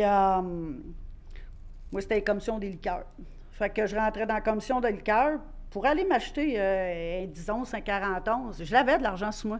[1.91, 3.05] moi, c'était la commission des liqueurs.
[3.51, 5.39] Fait que je rentrais dans la commission des liqueurs
[5.71, 8.51] pour aller m'acheter, euh, un, disons, un 41.
[8.59, 9.59] Je l'avais de l'argent sur moi.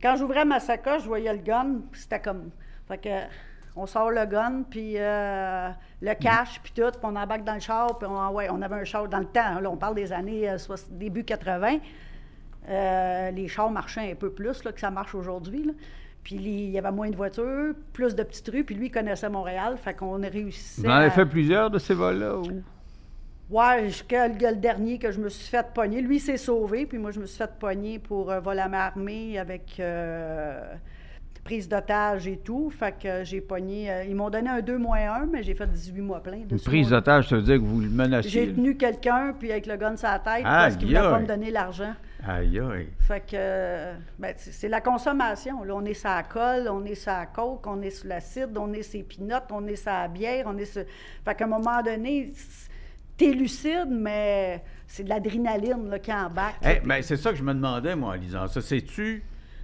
[0.00, 2.50] Quand j'ouvrais ma sacoche, je voyais le gun, puis c'était comme.
[2.88, 3.08] Fait que
[3.74, 7.60] on sort le gun, puis euh, le cash, puis tout, puis on embarque dans le
[7.60, 9.60] char, puis on, ouais, on avait un char dans le temps.
[9.60, 10.56] Là, on parle des années euh,
[10.90, 11.78] début 80.
[12.68, 15.70] Euh, les chars marchaient un peu plus là, que ça marche aujourd'hui.
[16.22, 19.28] Puis il y avait moins de voitures, plus de petites rues, puis lui, il connaissait
[19.28, 20.82] Montréal, fait qu'on a réussi.
[20.82, 22.36] Vous en avez fait plusieurs de ces vols-là?
[22.36, 22.62] Ou?
[23.50, 26.00] Ouais, jusqu'à le, le dernier que je me suis fait pogner.
[26.00, 28.78] Lui s'est sauvé, puis moi, je me suis fait pogner pour euh, vol à main
[28.78, 30.74] armée avec euh,
[31.44, 32.70] prise d'otage et tout.
[32.70, 33.90] Fait que j'ai pogné.
[33.90, 36.38] euh, ils m'ont donné un 2 moins 1, mais j'ai fait 18 mois plein.
[36.50, 38.52] Une prise d'otage, ça veut dire que vous le J'ai menaciez.
[38.54, 41.50] tenu quelqu'un, puis avec le gun sur la tête, parce qu'il voulait pas me donner
[41.50, 41.92] l'argent.
[42.26, 42.88] Aïe, aïe.
[43.00, 45.64] Fait que, ben, c'est la consommation.
[45.64, 45.74] Là.
[45.74, 48.98] On est la colle, on est la coke, on est sur l'acide, on est sur
[48.98, 50.84] les pinottes, on est la bière, on est sur...
[51.24, 52.32] Fait qu'à un moment donné,
[53.16, 56.56] t'es lucide, mais c'est de l'adrénaline qui embarque.
[56.64, 58.60] Eh, ben, c'est ça que je me demandais, moi, en lisant ça.
[58.60, 59.22] C'est-tu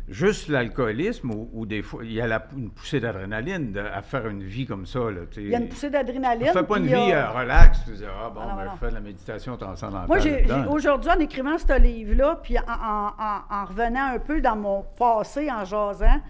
[0.09, 4.27] juste l'alcoolisme ou, ou des fois, il y a la- une poussée d'adrénaline à faire
[4.29, 5.01] une vie comme ça?
[5.01, 5.41] Là, tu?
[5.43, 6.49] Il y a une poussée d'adrénaline.
[6.49, 7.85] On fait pas une vie a- euh, relax.
[7.85, 10.07] Tu dis, ah bon, Ah ben, je fais de la méditation transcendantale.
[10.09, 14.57] Moi, aujourd'hui, en écrivant ce livre-là, puis en, en- en- en revenant un peu dans
[14.57, 16.21] mon passé, en jasant,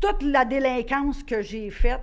[0.00, 2.02] toute la délinquance que j'ai faite,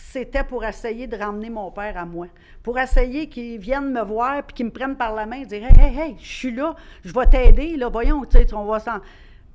[0.00, 2.26] c'était pour essayer de ramener mon père à moi.
[2.62, 5.64] Pour essayer qu'il vienne me voir puis qu'il me prenne par la main et dire
[5.64, 8.78] Hey, hey, hey, je suis là, je vais t'aider, là, voyons, tu sais, on va
[8.80, 8.98] s'en.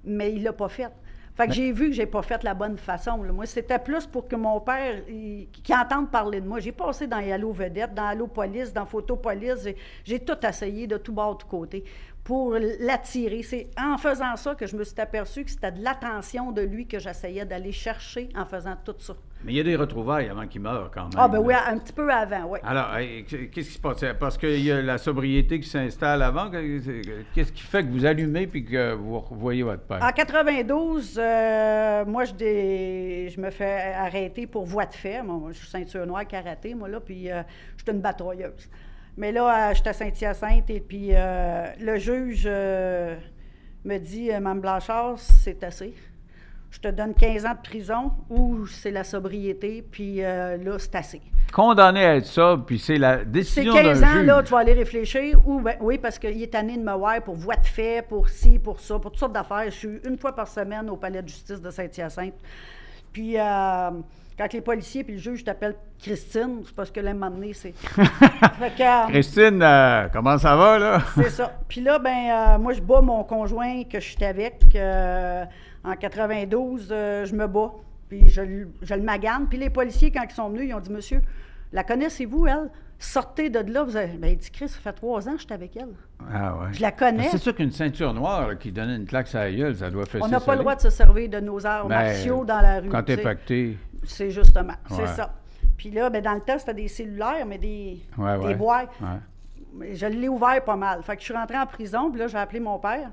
[0.03, 0.91] Mais il l'a pas fait.
[1.35, 3.23] Fait que j'ai vu que j'ai pas fait la bonne façon.
[3.23, 3.31] là.
[3.31, 6.59] Moi, c'était plus pour que mon père, il- qu'il entende parler de moi.
[6.59, 9.63] J'ai passé dans Allo Vedette, dans Allo Police, dans Photo Police.
[9.63, 11.83] J'ai, j'ai tout essayé de tout bord, de tout côté
[12.23, 13.41] pour l'attirer.
[13.43, 16.85] C'est en faisant ça que je me suis aperçu que c'était de l'attention de lui
[16.87, 19.15] que j'essayais d'aller chercher en faisant tout ça.
[19.45, 21.11] Mais il y a des retrouvailles avant qu'il meure quand même.
[21.17, 22.59] Ah, ben oui, un petit peu avant, oui.
[22.63, 22.91] Alors,
[23.27, 24.03] qu'est-ce qui se passe?
[24.19, 26.49] Parce qu'il y a la sobriété qui s'installe avant.
[26.49, 30.01] Qu'est-ce qui fait que vous allumez puis que vous voyez votre père?
[30.01, 35.21] En 92, euh, moi, je, dé- je me fais arrêter pour voie de fait.
[35.21, 37.41] Moi, je suis ceinture noire karaté, moi, là, puis euh,
[37.77, 38.69] je suis une batailleuse.
[39.17, 45.19] Mais là, euh, j'étais à Saint-Hyacinthe et puis euh, le juge me dit Mme Blanchard,
[45.19, 45.93] c'est assez.
[46.73, 50.95] Je te donne 15 ans de prison ou c'est la sobriété, puis euh, là, c'est
[50.95, 51.21] assez.
[51.53, 54.25] Condamné à être ça, puis c'est la C'est décision d'un 15 ans, juge.
[54.25, 55.39] là, tu vas aller réfléchir.
[55.47, 58.27] Ou, ben, oui, parce qu'il est tanné de me voir pour voie de fait, pour
[58.27, 59.65] ci, pour ça, pour toutes sortes d'affaires.
[59.65, 62.33] Je suis une fois par semaine au palais de justice de Saint-Hyacinthe.
[63.11, 63.91] Puis, euh,
[64.35, 67.29] quand les policiers puis le juge t'appellent Christine, c'est parce que là, à un moment
[67.29, 67.75] donné, c'est.
[68.79, 71.01] Euh, Christine, euh, comment ça va, là?
[71.15, 71.51] c'est ça.
[71.67, 74.63] Puis là, ben, euh, moi, je bats mon conjoint que je suis avec.
[74.75, 75.43] euh,
[75.83, 77.71] en 92, euh, je me bats.
[78.09, 79.47] Puis je, le- je le magane.
[79.47, 81.21] Puis les policiers, quand ils sont venus, ils ont dit Monsieur,
[81.71, 82.69] la connaissez-vous, elle?
[82.99, 83.83] Sortez de là.
[83.83, 84.17] Vous avez...
[84.17, 85.89] Ben, il dit Chris, ça fait trois ans que je suis avec elle.
[86.31, 86.67] Ah ouais.
[86.71, 87.27] Je la connais.
[87.29, 90.21] C'est sûr qu'une ceinture noire qui donnait une claque sur la gueule, ça doit faire
[90.23, 92.83] On n'a pas le droit de se servir de nos arts martiaux dans la rue.
[92.87, 93.77] Ben, Quand t'es pacté.
[94.05, 94.97] C'est justement, Ouais.
[94.97, 95.33] c'est ça.
[95.75, 98.55] Puis là, ben, dans le temps, c'était des cellulaires, mais des, Ouais, des ouais.
[98.55, 98.91] boîtes.
[99.01, 99.07] Ouais.
[99.75, 101.01] Mais Je l'ai ouvert pas mal.
[101.03, 103.09] Fait que je suis rentrée en prison, puis là, j'ai appelé mon père.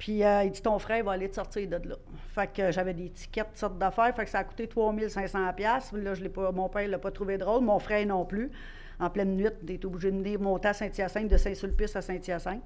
[0.00, 1.94] Puis euh, il dit Ton frère va aller te sortir de là.
[2.34, 4.12] Fait que euh, j'avais des tickets, toutes sortes d'affaires.
[4.16, 5.54] Fait que ça a coûté 3500$.
[5.54, 5.94] piastres.
[5.96, 8.50] Là, je l'ai pas, mon père ne l'a pas trouvé drôle, mon frère non plus.
[8.98, 12.62] En pleine nuit, il était obligé de venir monter à Saint-Hyacinthe, de Saint-Sulpice à Saint-Hyacinthe.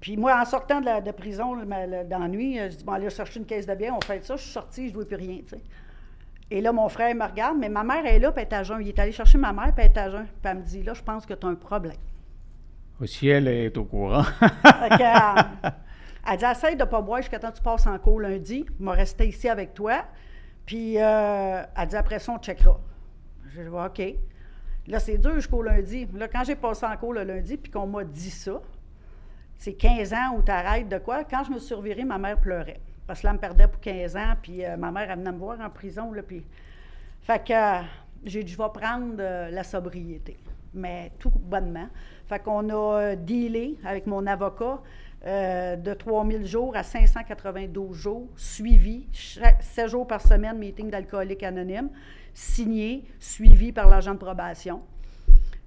[0.00, 2.76] Puis moi, en sortant de, la, de prison, le- le- dans la nuit, euh, je
[2.76, 4.36] dis Bon, allez chercher une caisse de bière, on fait ça.
[4.36, 5.38] Je suis sortie, je ne dois plus rien.
[6.50, 8.62] Et là, mon frère me regarde, mais ma mère est là, puis elle est à
[8.64, 8.78] jeun.
[8.80, 10.24] Il est allé chercher ma mère, puis elle est à jeun.
[10.26, 11.96] Puis elle me dit Là, je pense que tu as un problème.
[13.00, 14.22] Au ciel elle est au courant.
[14.22, 15.70] Fait que, euh,
[16.28, 18.64] elle dit Essaye de ne pas boire jusqu'à temps que tu passes en cours lundi.
[18.78, 20.04] Je vais rester ici avec toi.
[20.64, 22.78] Puis euh, elle dit Après ça, on checkera.
[23.54, 24.02] Je dis OK.
[24.88, 26.06] Là, c'est dur jusqu'au lundi.
[26.14, 28.60] Là, quand j'ai passé en cours le lundi, puis qu'on m'a dit ça,
[29.56, 31.24] c'est 15 ans où tu arrêtes de quoi?
[31.24, 32.80] Quand je me suis revirée, ma mère pleurait.
[33.06, 35.32] Parce que là, elle me perdait pour 15 ans, puis euh, ma mère, elle venait
[35.32, 36.12] me voir en prison.
[36.26, 36.44] Puis...
[37.22, 37.82] Fait que euh,
[38.24, 40.36] j'ai je vais prendre euh, la sobriété.
[40.74, 41.88] Mais tout bonnement.
[42.28, 44.80] Fait qu'on a euh, dealé avec mon avocat
[45.26, 51.90] euh, de 3000 jours à 592 jours, suivi, 7 jours par semaine, meeting d'alcoolique anonyme,
[52.32, 54.82] signé, suivi par l'agent de probation.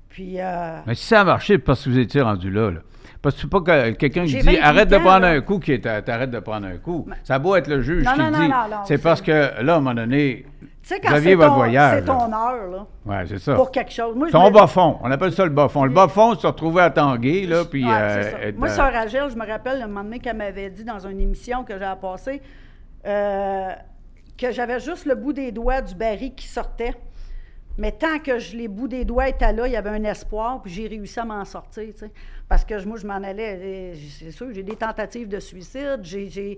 [0.09, 2.71] Puis, euh, Mais si ça a marché, c'est parce que vous étiez rendu là.
[2.71, 2.79] là.
[3.21, 5.27] Parce que c'est pas que quelqu'un qui dit 28 arrête de prendre là.
[5.31, 7.03] un coup qui est t'arrêtes de prendre un coup.
[7.07, 8.51] Mais- Ça a beau être le juge Non, qui non, dit.
[8.85, 10.45] c'est parce que là, à un moment donné,
[10.89, 11.99] vous aviez c'est votre ton, voyage.
[11.99, 13.55] c'est ton heure, là, Ouais, c'est ça.
[13.55, 14.15] pour quelque chose.
[14.15, 14.97] Moi, Ton me- bas fond.
[15.03, 15.83] On appelle ça le bas fond.
[15.83, 17.85] Le bas fond, c'est se retrouver à Tanguay, là, puis...
[17.85, 20.85] Ouais, euh, être Moi, Sœur Agile, je me rappelle un moment donné qu'elle m'avait dit
[20.85, 22.41] dans une émission que j'avais passée
[23.05, 23.69] euh,
[24.37, 26.93] que j'avais juste le bout des doigts du baril qui sortait.
[27.79, 30.61] Mais tant que je, les bouts des doigts étaient là, il y avait un espoir,
[30.61, 32.11] puis j'ai réussi à m'en sortir, tu sais.
[32.49, 36.57] Parce que moi, je m'en allais, euh, c'est sûr, j'ai des tentatives de suicide, j'ai,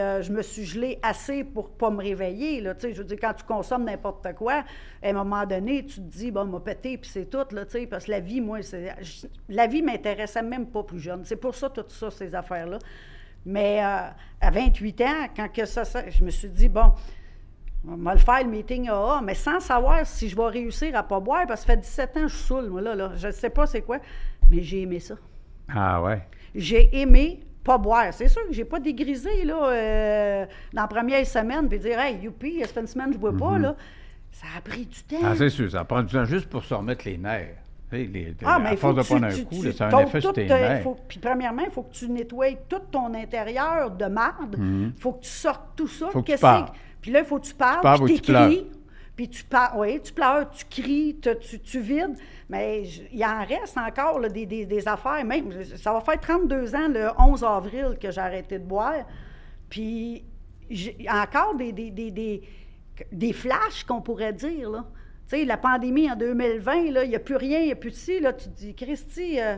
[0.00, 2.92] euh, je me suis gelée assez pour pas me réveiller, là, tu sais.
[2.94, 4.64] Je veux dire, quand tu consommes n'importe quoi,
[5.02, 7.72] à un moment donné, tu te dis, bon, m'a pété, puis c'est tout, là, tu
[7.72, 7.86] sais.
[7.86, 8.60] Parce que la vie, moi,
[9.50, 11.26] la vie m'intéressait même pas plus jeune.
[11.26, 12.78] C'est pour ça, tout ça, ces affaires-là.
[13.44, 14.08] Mais euh,
[14.40, 16.92] à 28 ans, quand que ça, ça- je me suis dit, bon,
[17.86, 21.02] On va le faire le meeting AA, mais sans savoir si je vais réussir à
[21.02, 23.12] pas boire, parce que ça fait 17 ans que je saoule, moi, là, là.
[23.16, 23.98] Je ne sais pas c'est quoi,
[24.50, 25.14] mais j'ai aimé ça.
[25.72, 26.22] Ah ouais.
[26.54, 28.06] J'ai aimé pas boire.
[28.12, 32.18] C'est sûr que j'ai pas dégrisé, là, euh, dans la première semaine, puis dire, hey,
[32.22, 33.76] youpi, ça fait une semaine que je bois pas, là.
[34.32, 35.16] Ça a pris du temps.
[35.24, 37.56] Ah, c'est sûr, ça prend du temps juste pour se remettre les nerfs.
[37.90, 39.60] Tu les- Ah, à mais il force faut de que prendre tu, un tu- coup,
[39.62, 40.82] tu là, ça a un dompes effet sur tout, tes nerfs.
[40.82, 44.56] faut- Puis premièrement, il faut que tu nettoies tout ton intérieur de marde.
[44.58, 46.06] Il faut que tu sortes tout ça.
[46.06, 46.12] Mhm.
[46.12, 46.26] Faut que
[46.66, 46.72] tu.
[47.00, 48.66] Puis là, il faut que tu parles, parles puis tu t'écris.
[49.16, 52.16] Puis tu parles, oui, tu pleures, tu cries, te- tu, tu vides.
[52.48, 55.24] Mais il en reste encore là, des, des- des affaires.
[55.24, 59.04] Même, ça va faire 32 ans le 11 avril que j'ai arrêté de boire.
[59.68, 60.24] Puis
[60.70, 62.42] j'ai encore des, des, des, des,
[63.10, 64.70] des flashs qu'on pourrait dire.
[64.70, 64.84] Là.
[65.28, 67.76] Tu sais, la pandémie en 2020, là, il n'y a plus rien, il n'y a
[67.76, 68.20] plus de ci.
[68.20, 69.56] Là, tu te dis, Christy, euh,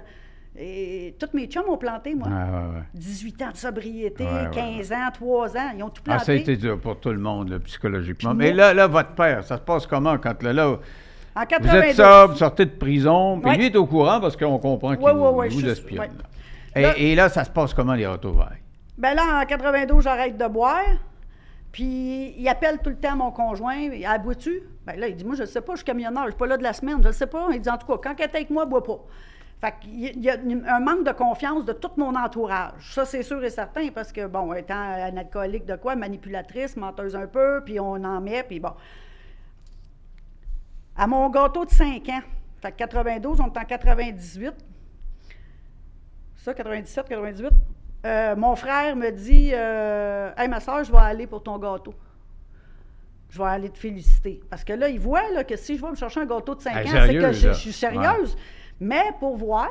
[0.57, 2.29] et, tous mes chums ont planté, moi.
[2.31, 2.83] Ah, ouais, ouais.
[2.95, 6.33] 18 ans de sobriété, Ouais, ouais, 15 ans, 3 ans, ils ont tout Ah, ça
[6.33, 6.41] a planté.
[6.41, 8.31] été dur pour tout le monde, là, psychologiquement.
[8.31, 11.41] Puis Mais moi- là, là, votre père, ça se passe comment quand là, là, en
[11.41, 11.75] vous 92.
[11.85, 15.33] êtes sobre, sortez de prison, puis lui est au courant parce qu'on comprend qu'il vous,
[15.49, 16.11] vous espionne.
[16.75, 18.59] Et, Là- et là, ça se passe comment les retrouvailles?
[18.99, 20.83] Ben là, en 92, j'arrête de boire.
[21.73, 23.77] Puis il appelle tout le temps mon conjoint.
[23.77, 24.63] Il ah, bois-tu?
[24.87, 26.39] Ben là, il dit Moi, je ne sais pas, je suis camionneur, je ne suis
[26.39, 27.47] pas là de la semaine, je ne sais pas.
[27.53, 28.99] Il dit En tout cas, quand elle est avec moi, bois pas.
[29.61, 32.95] Fait qu'il y a un manque de confiance de tout mon entourage.
[32.95, 37.15] Ça, c'est sûr et certain, parce que, bon, étant un alcoolique de quoi, manipulatrice, menteuse
[37.15, 38.73] un peu, puis on en met, puis bon.
[40.97, 42.21] À mon gâteau de 5 ans,
[42.63, 44.55] fait que 92, on est en 98.
[46.37, 47.53] Ça, 97, 98.
[48.07, 51.95] Euh, mon frère me dit euh, Hey, ma soeur, je vais aller pour ton gâteau.
[53.29, 54.41] Je vais aller te féliciter.
[54.49, 56.63] Parce que là, il voit là, que si je vais me chercher un gâteau de
[56.63, 58.37] 5 Elle est ans, c'est que je suis sérieuse.
[58.81, 59.69] Mais pour voir,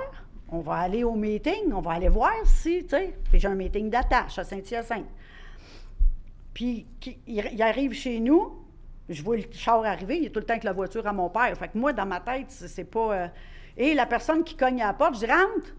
[0.49, 3.15] on va aller au meeting, on va aller voir si, tu sais.
[3.29, 5.07] Puis j'ai un meeting d'attache à Saint-Hyacinthe.
[6.53, 6.85] Puis
[7.27, 8.65] il, arrive chez nous,
[9.07, 11.29] je vois le char arriver, il est tout le temps avec la voiture à mon
[11.29, 11.55] père.
[11.57, 13.13] Fait que moi, dans ma tête, c'est c'est pas.
[13.13, 13.27] euh,
[13.77, 15.75] Et la personne qui cogne à la porte, je dis rentre.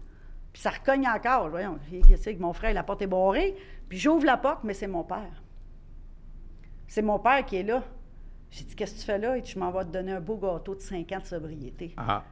[0.51, 1.49] Puis ça recogne encore.
[1.49, 3.55] Voyons, qu'est-ce que mon frère, la porte est barrée.
[3.87, 5.41] Puis j'ouvre la porte, mais c'est mon père.
[6.87, 7.83] C'est mon père qui est là.
[8.49, 9.37] J'ai dit, qu'est-ce que tu fais là?
[9.37, 11.93] Et je m'en vais te donner un beau gâteau de 5 ans de sobriété.
[11.95, 12.23] Ah,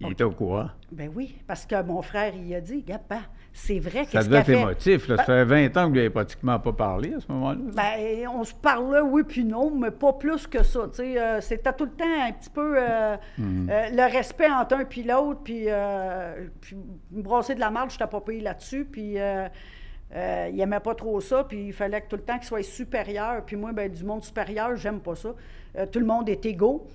[0.00, 0.68] il était au courant.
[0.92, 3.20] Ben oui, parce que mon frère, il a dit, ben,
[3.52, 4.60] c'est vrai, Ça qu'est-ce devait être fait?
[4.60, 5.08] émotif.
[5.08, 5.16] Là.
[5.16, 7.58] Ça Ben- fait 20 ans que vous n'avez pratiquement pas parlé à ce moment-là.
[7.74, 10.82] Ben, on se parlait, oui puis non, mais pas plus que ça.
[10.88, 13.68] tu sais, euh, C'était tout le temps un petit peu euh, Mhm.
[13.70, 15.66] euh, le respect entre un puis l'autre, puis,
[16.60, 16.76] puis
[17.10, 21.20] me brasser de la marde, je n'étais pas payé là-dessus, puis il n'aimait pas trop
[21.20, 23.42] ça, puis il fallait que tout le temps qu'il soit supérieur.
[23.44, 25.30] Puis moi, ben, du monde supérieur, j'aime pas ça.
[25.92, 26.86] Tout le monde est égaux.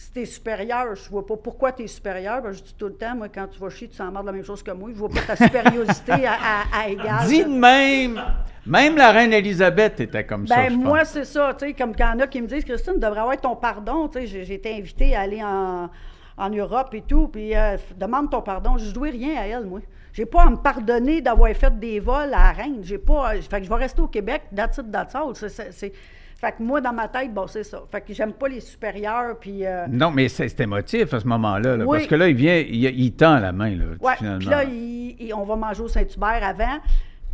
[0.00, 2.40] Si tu es supérieur, je vois pas pourquoi tu es supérieur.
[2.40, 4.30] Ben, je dis tout le temps, moi, quand tu vas chier, tu s'en de la
[4.30, 4.90] même chose que moi.
[4.92, 7.26] Je vois pas ta supériorité à, à, à égal.
[7.26, 8.22] Dis de même,
[8.64, 11.96] même la reine Élisabeth était comme ça, Ben, je moi, c'est ça, tu sais, comme
[11.96, 14.20] quand il y en a qui me disent, Christine, tu devrais avoir ton pardon, tu
[14.20, 15.90] sais, j'ai été invitée à aller en,
[16.36, 18.78] en Europe et tout, puis euh, demande ton pardon.
[18.78, 19.80] Je dois rien à elle, moi.
[20.12, 22.78] J'ai pas à me pardonner d'avoir fait des vols à la reine.
[22.84, 25.34] J'ai pas, fait que je vais rester au Québec, that's it, that's all.
[25.34, 25.92] C'est-
[26.40, 27.82] fait que moi, dans ma tête, bon, c'est ça.
[27.90, 29.66] Fait que j'aime pas les supérieurs, puis...
[29.66, 31.76] euh, Non, mais c'est émotif à ce moment-là.
[31.76, 31.98] là, Oui.
[31.98, 34.38] Parce que là, il vient, il, il tend la main, là, Ouais, finalement.
[34.38, 36.78] puis là, il- il- on va manger au Saint-Hubert avant.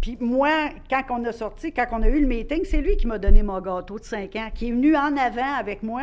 [0.01, 3.07] Puis moi, quand on a sorti, quand on a eu le meeting, c'est lui qui
[3.07, 6.03] m'a donné mon gâteau de 5 ans, qui est venu en avant avec moi.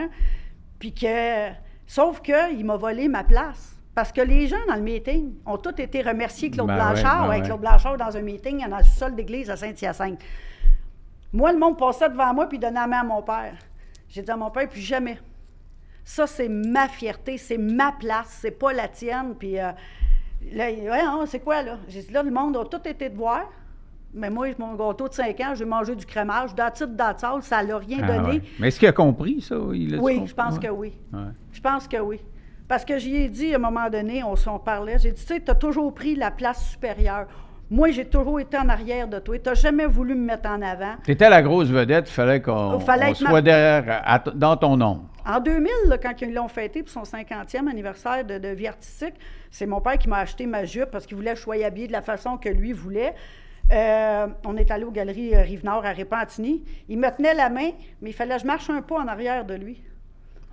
[0.79, 1.49] Puis que,
[1.87, 3.75] sauf qu'il m'a volé ma place.
[3.93, 7.27] Parce que les gens dans le meeting ont tous été remerciés Claude Ben Blanchard.
[7.29, 7.45] ouais, ben ouais.
[7.47, 10.19] Claude Blanchard dans un meeting dans le sol d'église à Saint-Hyacinthe.
[11.33, 13.53] Moi, le monde passait devant moi puis donnait la main à mon père.
[14.09, 15.17] J'ai dit à mon père, plus jamais.
[16.03, 19.35] Ça, c'est ma fierté, c'est ma place, c'est pas la tienne.
[19.39, 19.71] Puis euh,
[20.51, 21.77] là, ouais, non, c'est quoi, là?
[21.87, 23.49] J'ai dit, là, le monde a tout été de voir.
[24.13, 27.77] Mais moi, mon gâteau de 5 ans, j'ai mangé du crémage, d'attitude d'attitude, ça l'a
[27.77, 28.29] rien Ah, donné.
[28.39, 28.41] ouais.
[28.59, 29.55] Mais est-ce qu'il a compris ça?
[29.73, 30.27] Il a-tu Oui, compris?
[30.29, 30.59] je pense Ouais.
[30.59, 30.97] que oui.
[31.53, 32.19] Je pense que oui.
[32.67, 35.27] Parce que j'y ai dit à un moment donné, on s'en parlait, j'ai dit, tu
[35.27, 37.27] sais, tu as toujours pris la place supérieure.
[37.71, 39.39] Moi, j'ai toujours été en arrière de toi.
[39.39, 40.95] Tu n'as jamais voulu me mettre en avant.
[41.05, 45.05] T'étais la grosse vedette, il fallait qu'on ma- soit derrière, à dans ton ombre.
[45.25, 49.13] En 2000, là, quand ils l'ont fêté pour son 50e anniversaire de, de vie artistique,
[49.49, 51.87] c'est mon père qui m'a acheté ma jupe parce qu'il voulait que je sois habillée
[51.87, 53.13] de la façon que lui voulait.
[53.71, 56.65] Euh, on est allé aux galeries euh, Rive-Nord à Répentigny.
[56.89, 57.69] Il me tenait la main,
[58.01, 59.81] mais il fallait que je marche un pas en arrière de lui.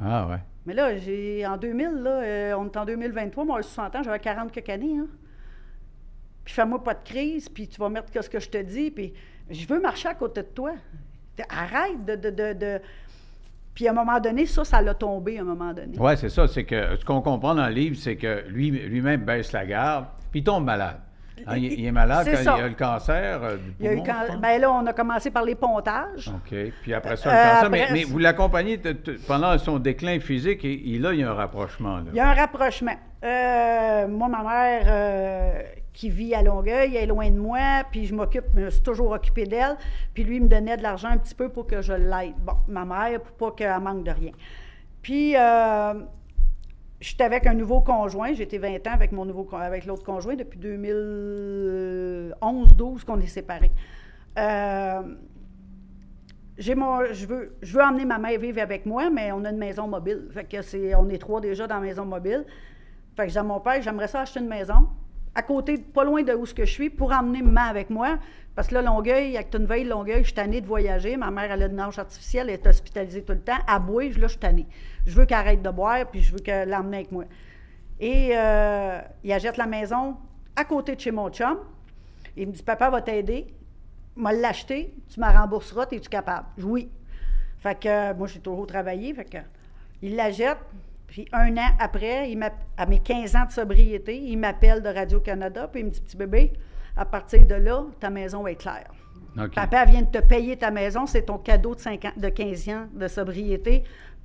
[0.00, 0.36] Ah ouais.
[0.66, 4.02] Mais là, j'ai en 2000, là, euh, on est en 2023, moi, à 60 ans,
[4.04, 4.98] j'avais 40 quelques années.
[5.00, 5.06] Hein.
[6.48, 9.12] Puis fais-moi pas de crise, puis tu vas mettre ce que je te dis, puis
[9.50, 10.72] je veux marcher à côté de toi.
[11.50, 12.14] Arrête de...
[12.16, 12.80] de, de, de-
[13.74, 15.98] Puis à un moment donné, ça, ça l'a tombé à un moment donné.
[15.98, 16.48] Oui, c'est ça.
[16.48, 20.06] C'est que ce qu'on comprend dans le livre, c'est que lui, lui-même baisse la garde,
[20.30, 20.96] puis il tombe malade.
[21.46, 22.56] Ah, il, il est malade quand ça.
[22.58, 24.92] il a le cancer euh, du Il y a eu can- ben là, on a
[24.94, 26.28] commencé par les pontages.
[26.28, 26.56] OK.
[26.80, 27.70] Puis après ça, Euh, le cancer.
[27.70, 28.80] Mais, après, mais vous l'accompagnez
[29.26, 31.98] pendant son déclin physique et, et là, il y a un rapprochement.
[31.98, 32.04] Là.
[32.10, 32.96] Il y a un rapprochement.
[33.22, 38.06] Euh, moi, ma mère, euh, qui vit à Longueuil, elle est loin de moi, puis
[38.06, 39.76] je m'occupe, je me suis toujours occupée d'elle,
[40.14, 42.36] puis lui me donnait de l'argent un petit peu pour que je l'aide.
[42.38, 44.32] Bon, ma mère, pour pas qu'elle manque de rien.
[45.02, 45.94] Puis, euh,
[47.00, 49.12] j'étais avec un nouveau conjoint, j'étais 20 ans avec
[49.52, 53.72] avec l'autre conjoint depuis 2011-12 qu'on est séparés.
[54.38, 55.02] Euh,
[56.58, 59.86] je veux, je veux emmener ma mère vivre avec moi, mais on a une maison
[59.86, 60.28] mobile.
[60.32, 62.44] Fait que on est trois déjà dans la maison mobile.
[63.16, 64.88] Fait que j'ai mon père, j'aimerais ça acheter une maison
[65.34, 68.18] à côté, pas loin de où ce je suis, pour emmener maman avec moi.
[68.54, 71.16] Parce que là, Longueuil, veille Longueuil, je suis tannée de voyager.
[71.16, 73.58] Ma mère, a une âge artificielle, elle est hospitalisée tout le temps.
[73.66, 74.66] À boire, là, je suis tannée.
[75.06, 77.24] Je veux qu'elle arrête de boire, puis je veux qu'elle l'emmène avec moi.
[78.00, 80.16] Et euh, il achète la maison
[80.56, 81.58] à côté de chez mon chum.
[82.36, 83.46] Il me dit, papa va t'aider.
[84.16, 86.46] M'a l'acheter, tu me rembourseras, es-tu capable?
[86.60, 86.88] Oui.
[87.58, 89.14] Fait que euh, moi, j'ai toujours travaillé.
[89.14, 89.38] Fait que
[90.02, 90.58] il la jette.
[91.08, 92.38] Puis un an après, il
[92.76, 96.16] à mes 15 ans de sobriété, il m'appelle de Radio-Canada, puis il me dit Petit
[96.16, 96.52] bébé,
[96.96, 98.90] à partir de là, ta maison va être claire.
[99.54, 102.68] Papa vient de te payer ta maison, c'est ton cadeau de, 5 ans- de 15
[102.70, 103.84] ans de sobriété.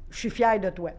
[0.09, 0.91] Je suis fière de toi.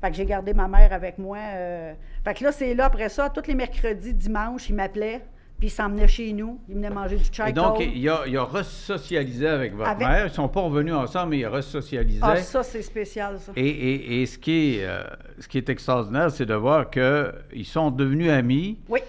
[0.00, 1.38] Fait que j'ai gardé ma mère avec moi.
[1.38, 1.94] euh.
[2.24, 5.22] Fait que là, c'est là, après ça, tous les mercredis, dimanches, il m'appelait,
[5.64, 6.60] puis il s'emmenait chez nous.
[6.68, 10.06] Il venait manger du chai Et donc, il a, il a resocialisé avec votre Avec-
[10.06, 10.20] mère.
[10.26, 12.20] Ils ne sont pas revenus ensemble, mais il a resocialisé.
[12.22, 13.52] Ah, ça, c'est spécial, ça.
[13.56, 15.02] Et, et- et ce, qui est, euh,
[15.38, 18.78] ce qui est extraordinaire, c'est de voir qu'ils sont devenus amis.
[18.90, 19.00] Oui,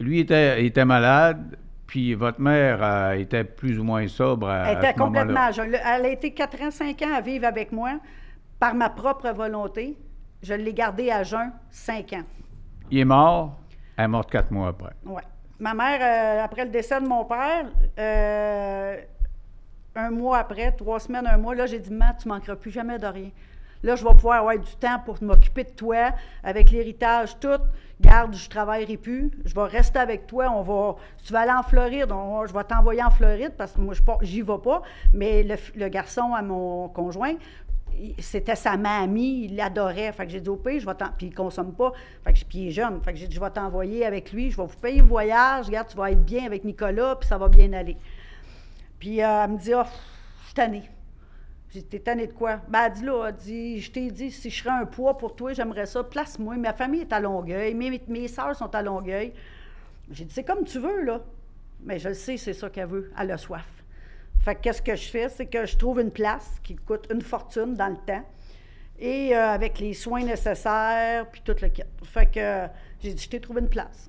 [0.00, 4.76] Lui était, était malade, puis votre mère euh, était plus ou moins sobre à, elle
[4.78, 5.20] à était ce moment-là.
[5.22, 5.66] complètement à.
[5.66, 7.92] Le- Elle a été 4 ans, 5 ans à vivre avec moi
[8.58, 9.96] par ma propre volonté.
[10.42, 12.24] Je l'ai gardée à jeun 5 ans.
[12.90, 13.56] Il est mort,
[13.96, 14.92] elle est morte quatre mois après.
[15.06, 15.22] Ouais.
[15.58, 17.66] Ma mère, euh, après le décès de mon père,
[17.98, 19.00] euh,
[19.94, 22.98] un mois après, trois semaines, un mois, là, j'ai dit, Matt, tu manqueras plus jamais
[22.98, 23.30] de rien.
[23.82, 26.10] Là, je vais pouvoir avoir du temps pour m'occuper de toi,
[26.42, 27.60] avec l'héritage, tout.
[28.00, 29.30] Garde, je travaillerai plus.
[29.44, 30.50] Je vais rester avec toi.
[30.50, 32.12] On va, tu vas aller en Floride,
[32.46, 34.82] je vais t'envoyer en Floride parce que moi, je j'y vais pas.
[35.14, 35.42] Mais
[35.74, 37.34] le, garçon à mon conjoint,
[38.18, 40.12] c'était sa mamie, il l'adorait.
[40.12, 41.08] Fait que j'ai dit au pire, je vais t'en...
[41.16, 41.92] Puis il consomme pas.
[42.24, 43.00] Fait que, puis il est jeune.
[43.02, 44.50] Fait que j'ai dit, je vais t'envoyer avec lui.
[44.50, 45.66] Je vais vous payer le voyage.
[45.66, 47.96] Regarde, tu vas être bien avec Nicolas, puis ça va bien aller.
[48.98, 49.88] Puis euh, elle me dit, pff,
[50.40, 50.90] je suis tannée.
[51.70, 52.60] J'ai dit, t'es tannée de quoi?
[52.68, 55.36] Ben, elle dit là, elle dit, je t'ai dit, si je serais un poids pour
[55.36, 56.56] toi, j'aimerais ça, place-moi.
[56.56, 59.32] Ma famille est à Longueuil, mes, mes soeurs sont à Longueuil.
[60.10, 61.20] J'ai dit, c'est comme tu veux, là.
[61.82, 63.12] Mais je le sais, c'est ça qu'elle veut.
[63.18, 63.75] Elle a soif.
[64.46, 65.28] Fait que qu'est-ce que je fais?
[65.28, 68.24] C'est que je trouve une place qui coûte une fortune dans le temps.
[68.96, 71.82] Et euh, avec les soins nécessaires, puis tout le kit.
[72.04, 72.66] Fait que euh,
[73.00, 74.08] j'ai dit, je t'ai trouvé une place.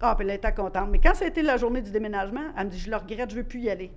[0.00, 0.90] Ah, puis elle était contente.
[0.92, 3.42] Mais quand c'était la journée du déménagement, elle me dit, je le regrette, je veux
[3.42, 3.90] plus y aller.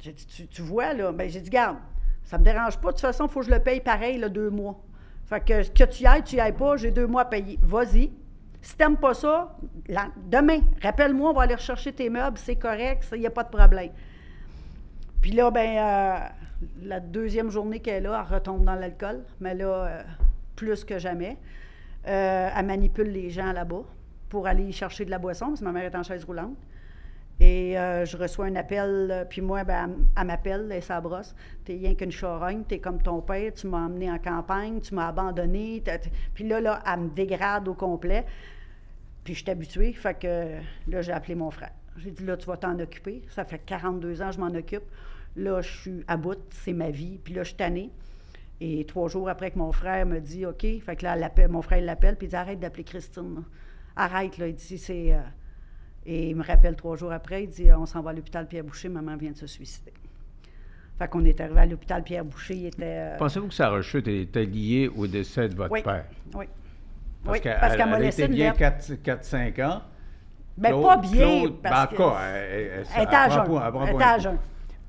[0.00, 1.78] J'ai dit, tu, tu vois, là, ben, j'ai dit, garde,
[2.22, 2.88] ça me dérange pas.
[2.88, 4.78] De toute façon, il faut que je le paye pareil, deux mois.
[5.24, 7.58] Fait que que tu y ailles, tu y ailles pas, j'ai deux mois à payer.
[7.62, 8.12] Vas-y.
[8.60, 9.56] Si t'aimes pas ça,
[10.28, 13.48] demain, rappelle-moi, on va aller rechercher tes meubles, c'est correct, il n'y a pas de
[13.48, 13.90] problème.
[15.22, 16.18] Puis là, ben, euh,
[16.82, 20.02] la deuxième journée qu'elle est là, elle retombe dans l'alcool, mais là, euh,
[20.56, 21.38] plus que jamais.
[22.08, 23.84] Euh, elle manipule les gens là-bas
[24.28, 26.56] pour aller chercher de la boisson, parce que ma mère est en chaise roulante.
[27.40, 31.34] Et je reçois un appel, puis moi, ben, elle, elle m'appelle, elle sa brosse.
[31.64, 35.08] T'es rien qu'une charogne, t'es comme ton père, tu m'as emmené en campagne, tu m'as
[35.08, 35.82] abandonné.
[36.34, 38.24] Puis là, là, elle me dégrade au complet.
[39.24, 40.56] Puis je suis habituée, fait que
[40.88, 41.72] là, j'ai appelé mon frère.
[41.96, 43.22] J'ai dit, là, tu vas t'en occuper.
[43.28, 44.84] Ça fait 42 ans que je m'en occupe.
[45.36, 47.18] Là, je suis à bout, c'est ma vie.
[47.22, 47.90] Puis là, je suis tannée.
[48.60, 51.62] Et trois jours après que mon frère me dit OK, fait que là, elle mon
[51.62, 53.34] frère l'appelle, puis il dit Arrête d'appeler Christine.
[53.36, 53.40] là.
[53.96, 54.46] Arrête, là.
[54.48, 55.12] Il dit C'est.
[55.14, 55.18] euh,
[56.06, 58.88] Et il me rappelle trois jours après, il dit On s'en va à l'hôpital Pierre-Boucher,
[58.88, 59.92] maman vient de se suicider.
[60.98, 62.82] Fait qu'on est arrivé à l'hôpital Pierre-Boucher, il était.
[62.84, 66.04] euh, Pensez-vous que sa rechute était liée au décès de votre oui, père?
[66.34, 66.44] oui.
[67.24, 68.92] Parce oui, qu'elle parce qu'elle m'a laissé était bien lettre.
[69.02, 69.82] 4-5 ans.
[70.58, 71.10] Ben, Claude- pas bien.
[71.40, 73.44] Claude, ben, parce en que tout cas, elle- elle- elle- elle elle était à jeun.
[73.86, 74.38] elle était à jeun.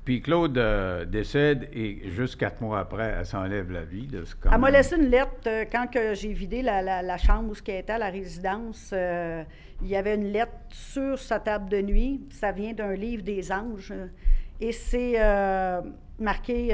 [0.04, 4.06] Puis Claude euh, décède et juste quatre mois après, elle s'enlève la vie.
[4.12, 7.16] là, c'est quand Elle m'a laissé une lettre euh, quand j'ai vidé la, la- la
[7.16, 8.90] chambre où ce était à la résidence.
[8.92, 9.42] euh,
[9.80, 12.20] il y avait une lettre sur sa table de nuit.
[12.30, 13.92] Ça vient d'un livre des anges.
[14.60, 15.18] Et c'est
[16.18, 16.68] marqué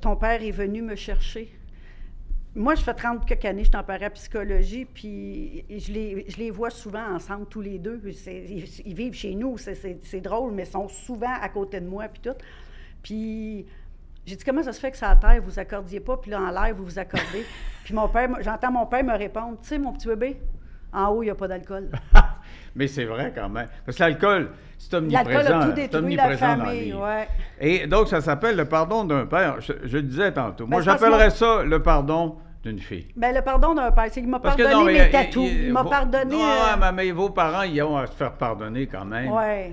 [0.00, 1.50] Ton père est venu me chercher.
[2.56, 6.50] Moi, je fais 30 quelques années, je suis en parapsychologie, puis je les, je les
[6.52, 8.00] vois souvent ensemble, tous les deux.
[8.04, 12.04] Ils, ils vivent chez nous, c'est- drôle, mais ils sont souvent à côté de moi,
[12.06, 12.36] puis tout.
[13.02, 13.66] Puis
[14.24, 16.40] j'ai dit, comment ça se fait que ça à terre, vous accordiez pas, puis là,
[16.40, 17.44] en l'air, vous vous accordez?
[17.84, 20.40] puis mon père, j'entends mon père me répondre, tu sais, mon petit bébé,
[20.92, 21.90] en haut, il n'y a pas d'alcool.
[22.76, 23.68] Mais c'est vrai quand même.
[23.84, 25.60] Parce que l'alcool, c'est L'alcool omniprésent.
[25.60, 27.28] a tout détruit la famille, ouais.
[27.60, 29.60] Et donc, ça s'appelle le pardon d'un père.
[29.60, 30.66] Je, je le disais tantôt.
[30.66, 33.06] Moi, Ben, j'appellerais ça le pardon d'une fille.
[33.16, 35.48] Ben, le pardon d'un père, c'est qu'il m'a Parce que pardonné non, mes tatous.
[35.50, 36.34] il- Il m'a pardonné.
[36.36, 39.30] Non, euh, mais, vos parents, ils ont à se faire pardonner quand même.
[39.30, 39.72] ouais,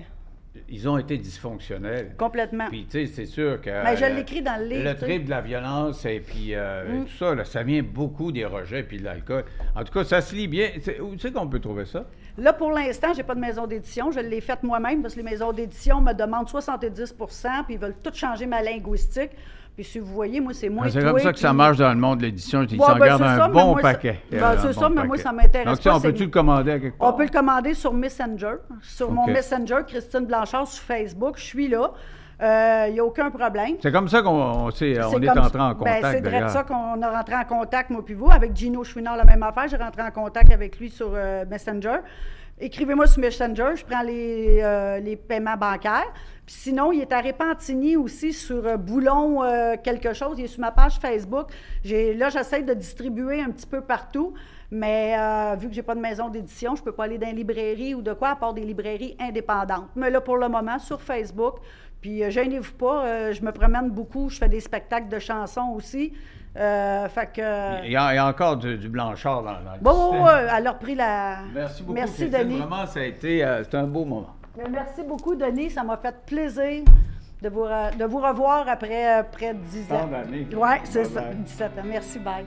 [0.74, 2.15] Ils ont été dysfonctionnels.
[2.17, 2.65] complètement.
[2.69, 3.69] Puis, tu sais, c'est sûr que.
[3.84, 7.01] Mais je euh, l'écris dans le livre, Le trip de la violence et puis euh,
[7.01, 7.05] Mm.
[7.05, 9.43] tout ça, là, ça vient beaucoup des rejets puis de l'alcool.
[9.76, 10.69] En tout cas, ça se lit bien.
[10.82, 12.05] C'est- Où tu sais qu'on peut trouver ça?
[12.38, 14.11] Là, pour l'instant, j'ai pas de maison d'édition.
[14.11, 17.95] Je l'ai faite moi-même parce que les maisons d'édition me demandent 70% puis ils veulent
[18.03, 19.32] tout changer ma linguistique.
[19.74, 21.89] Puis si vous voyez, moi, c'est moins Ah, c'est comme ça que ça marche dans
[21.93, 22.61] le monde de l'édition.
[22.63, 24.19] Ils Ouais, s'en ben, gardent c'est un ça, bon moi, paquet.
[24.30, 26.72] ben, c'est bon ça, mais moi, ça m'intéresse Donc, pas, on c'est- peut-tu le commander
[26.72, 27.13] à quelque part?
[27.13, 29.28] On peut le commander sur Messenger, sur mon.
[29.28, 31.36] Messenger, Christine Blanchard, sur Facebook.
[31.38, 31.91] Je suis là.
[32.41, 33.76] Euh, Il n'y a aucun problème.
[33.82, 36.01] C'est comme ça qu'on on s'est- on C'est est entré en contact.
[36.01, 36.47] Ben, c'est d'ailleurs.
[36.47, 38.32] de ça qu'on a rentré en contact, moi puis vous.
[38.32, 39.68] Avec Gino Chouinard, la même affaire.
[39.68, 41.97] J'ai rentré en contact avec lui sur euh, Messenger.
[42.59, 46.12] Écrivez-moi sur Messenger, je prends les, euh, les paiements bancaires.
[46.45, 50.36] Puis sinon, il est à Repentigny aussi sur euh, Boulon euh, quelque chose.
[50.38, 51.47] Il est sur ma page Facebook.
[51.86, 54.34] Là, j'essaie de distribuer un petit peu partout.
[54.74, 57.34] Mais euh, vu que j'ai pas de maison d'édition, je peux pas aller dans les
[57.34, 59.89] librairies ou de quoi, à part des librairies indépendantes.
[59.95, 61.55] Mais là, pour le moment, sur Facebook,
[61.99, 65.74] puis euh, gênez-vous pas, euh, je me promène beaucoup, je fais des spectacles de chansons
[65.76, 66.13] aussi.
[66.57, 67.86] Euh, fait que...
[67.86, 70.67] Il y, a, il y a encore du, du blanchard dans, dans le Bon, elle
[70.67, 71.39] a repris la...
[71.53, 71.93] Merci beaucoup.
[71.93, 72.30] Merci.
[72.30, 72.57] Denis.
[72.57, 74.36] Vraiment, ça a été euh, c'était un beau moment.
[74.57, 75.69] Mais Merci beaucoup, Denis.
[75.69, 76.84] Ça m'a fait plaisir
[77.41, 79.99] de vous, re- de vous revoir après euh, près de 10 ans.
[79.99, 80.47] Tant d'années.
[80.53, 81.36] Oui, c'est ça, bye.
[81.36, 81.82] 17 ans.
[81.86, 82.45] Merci, bye.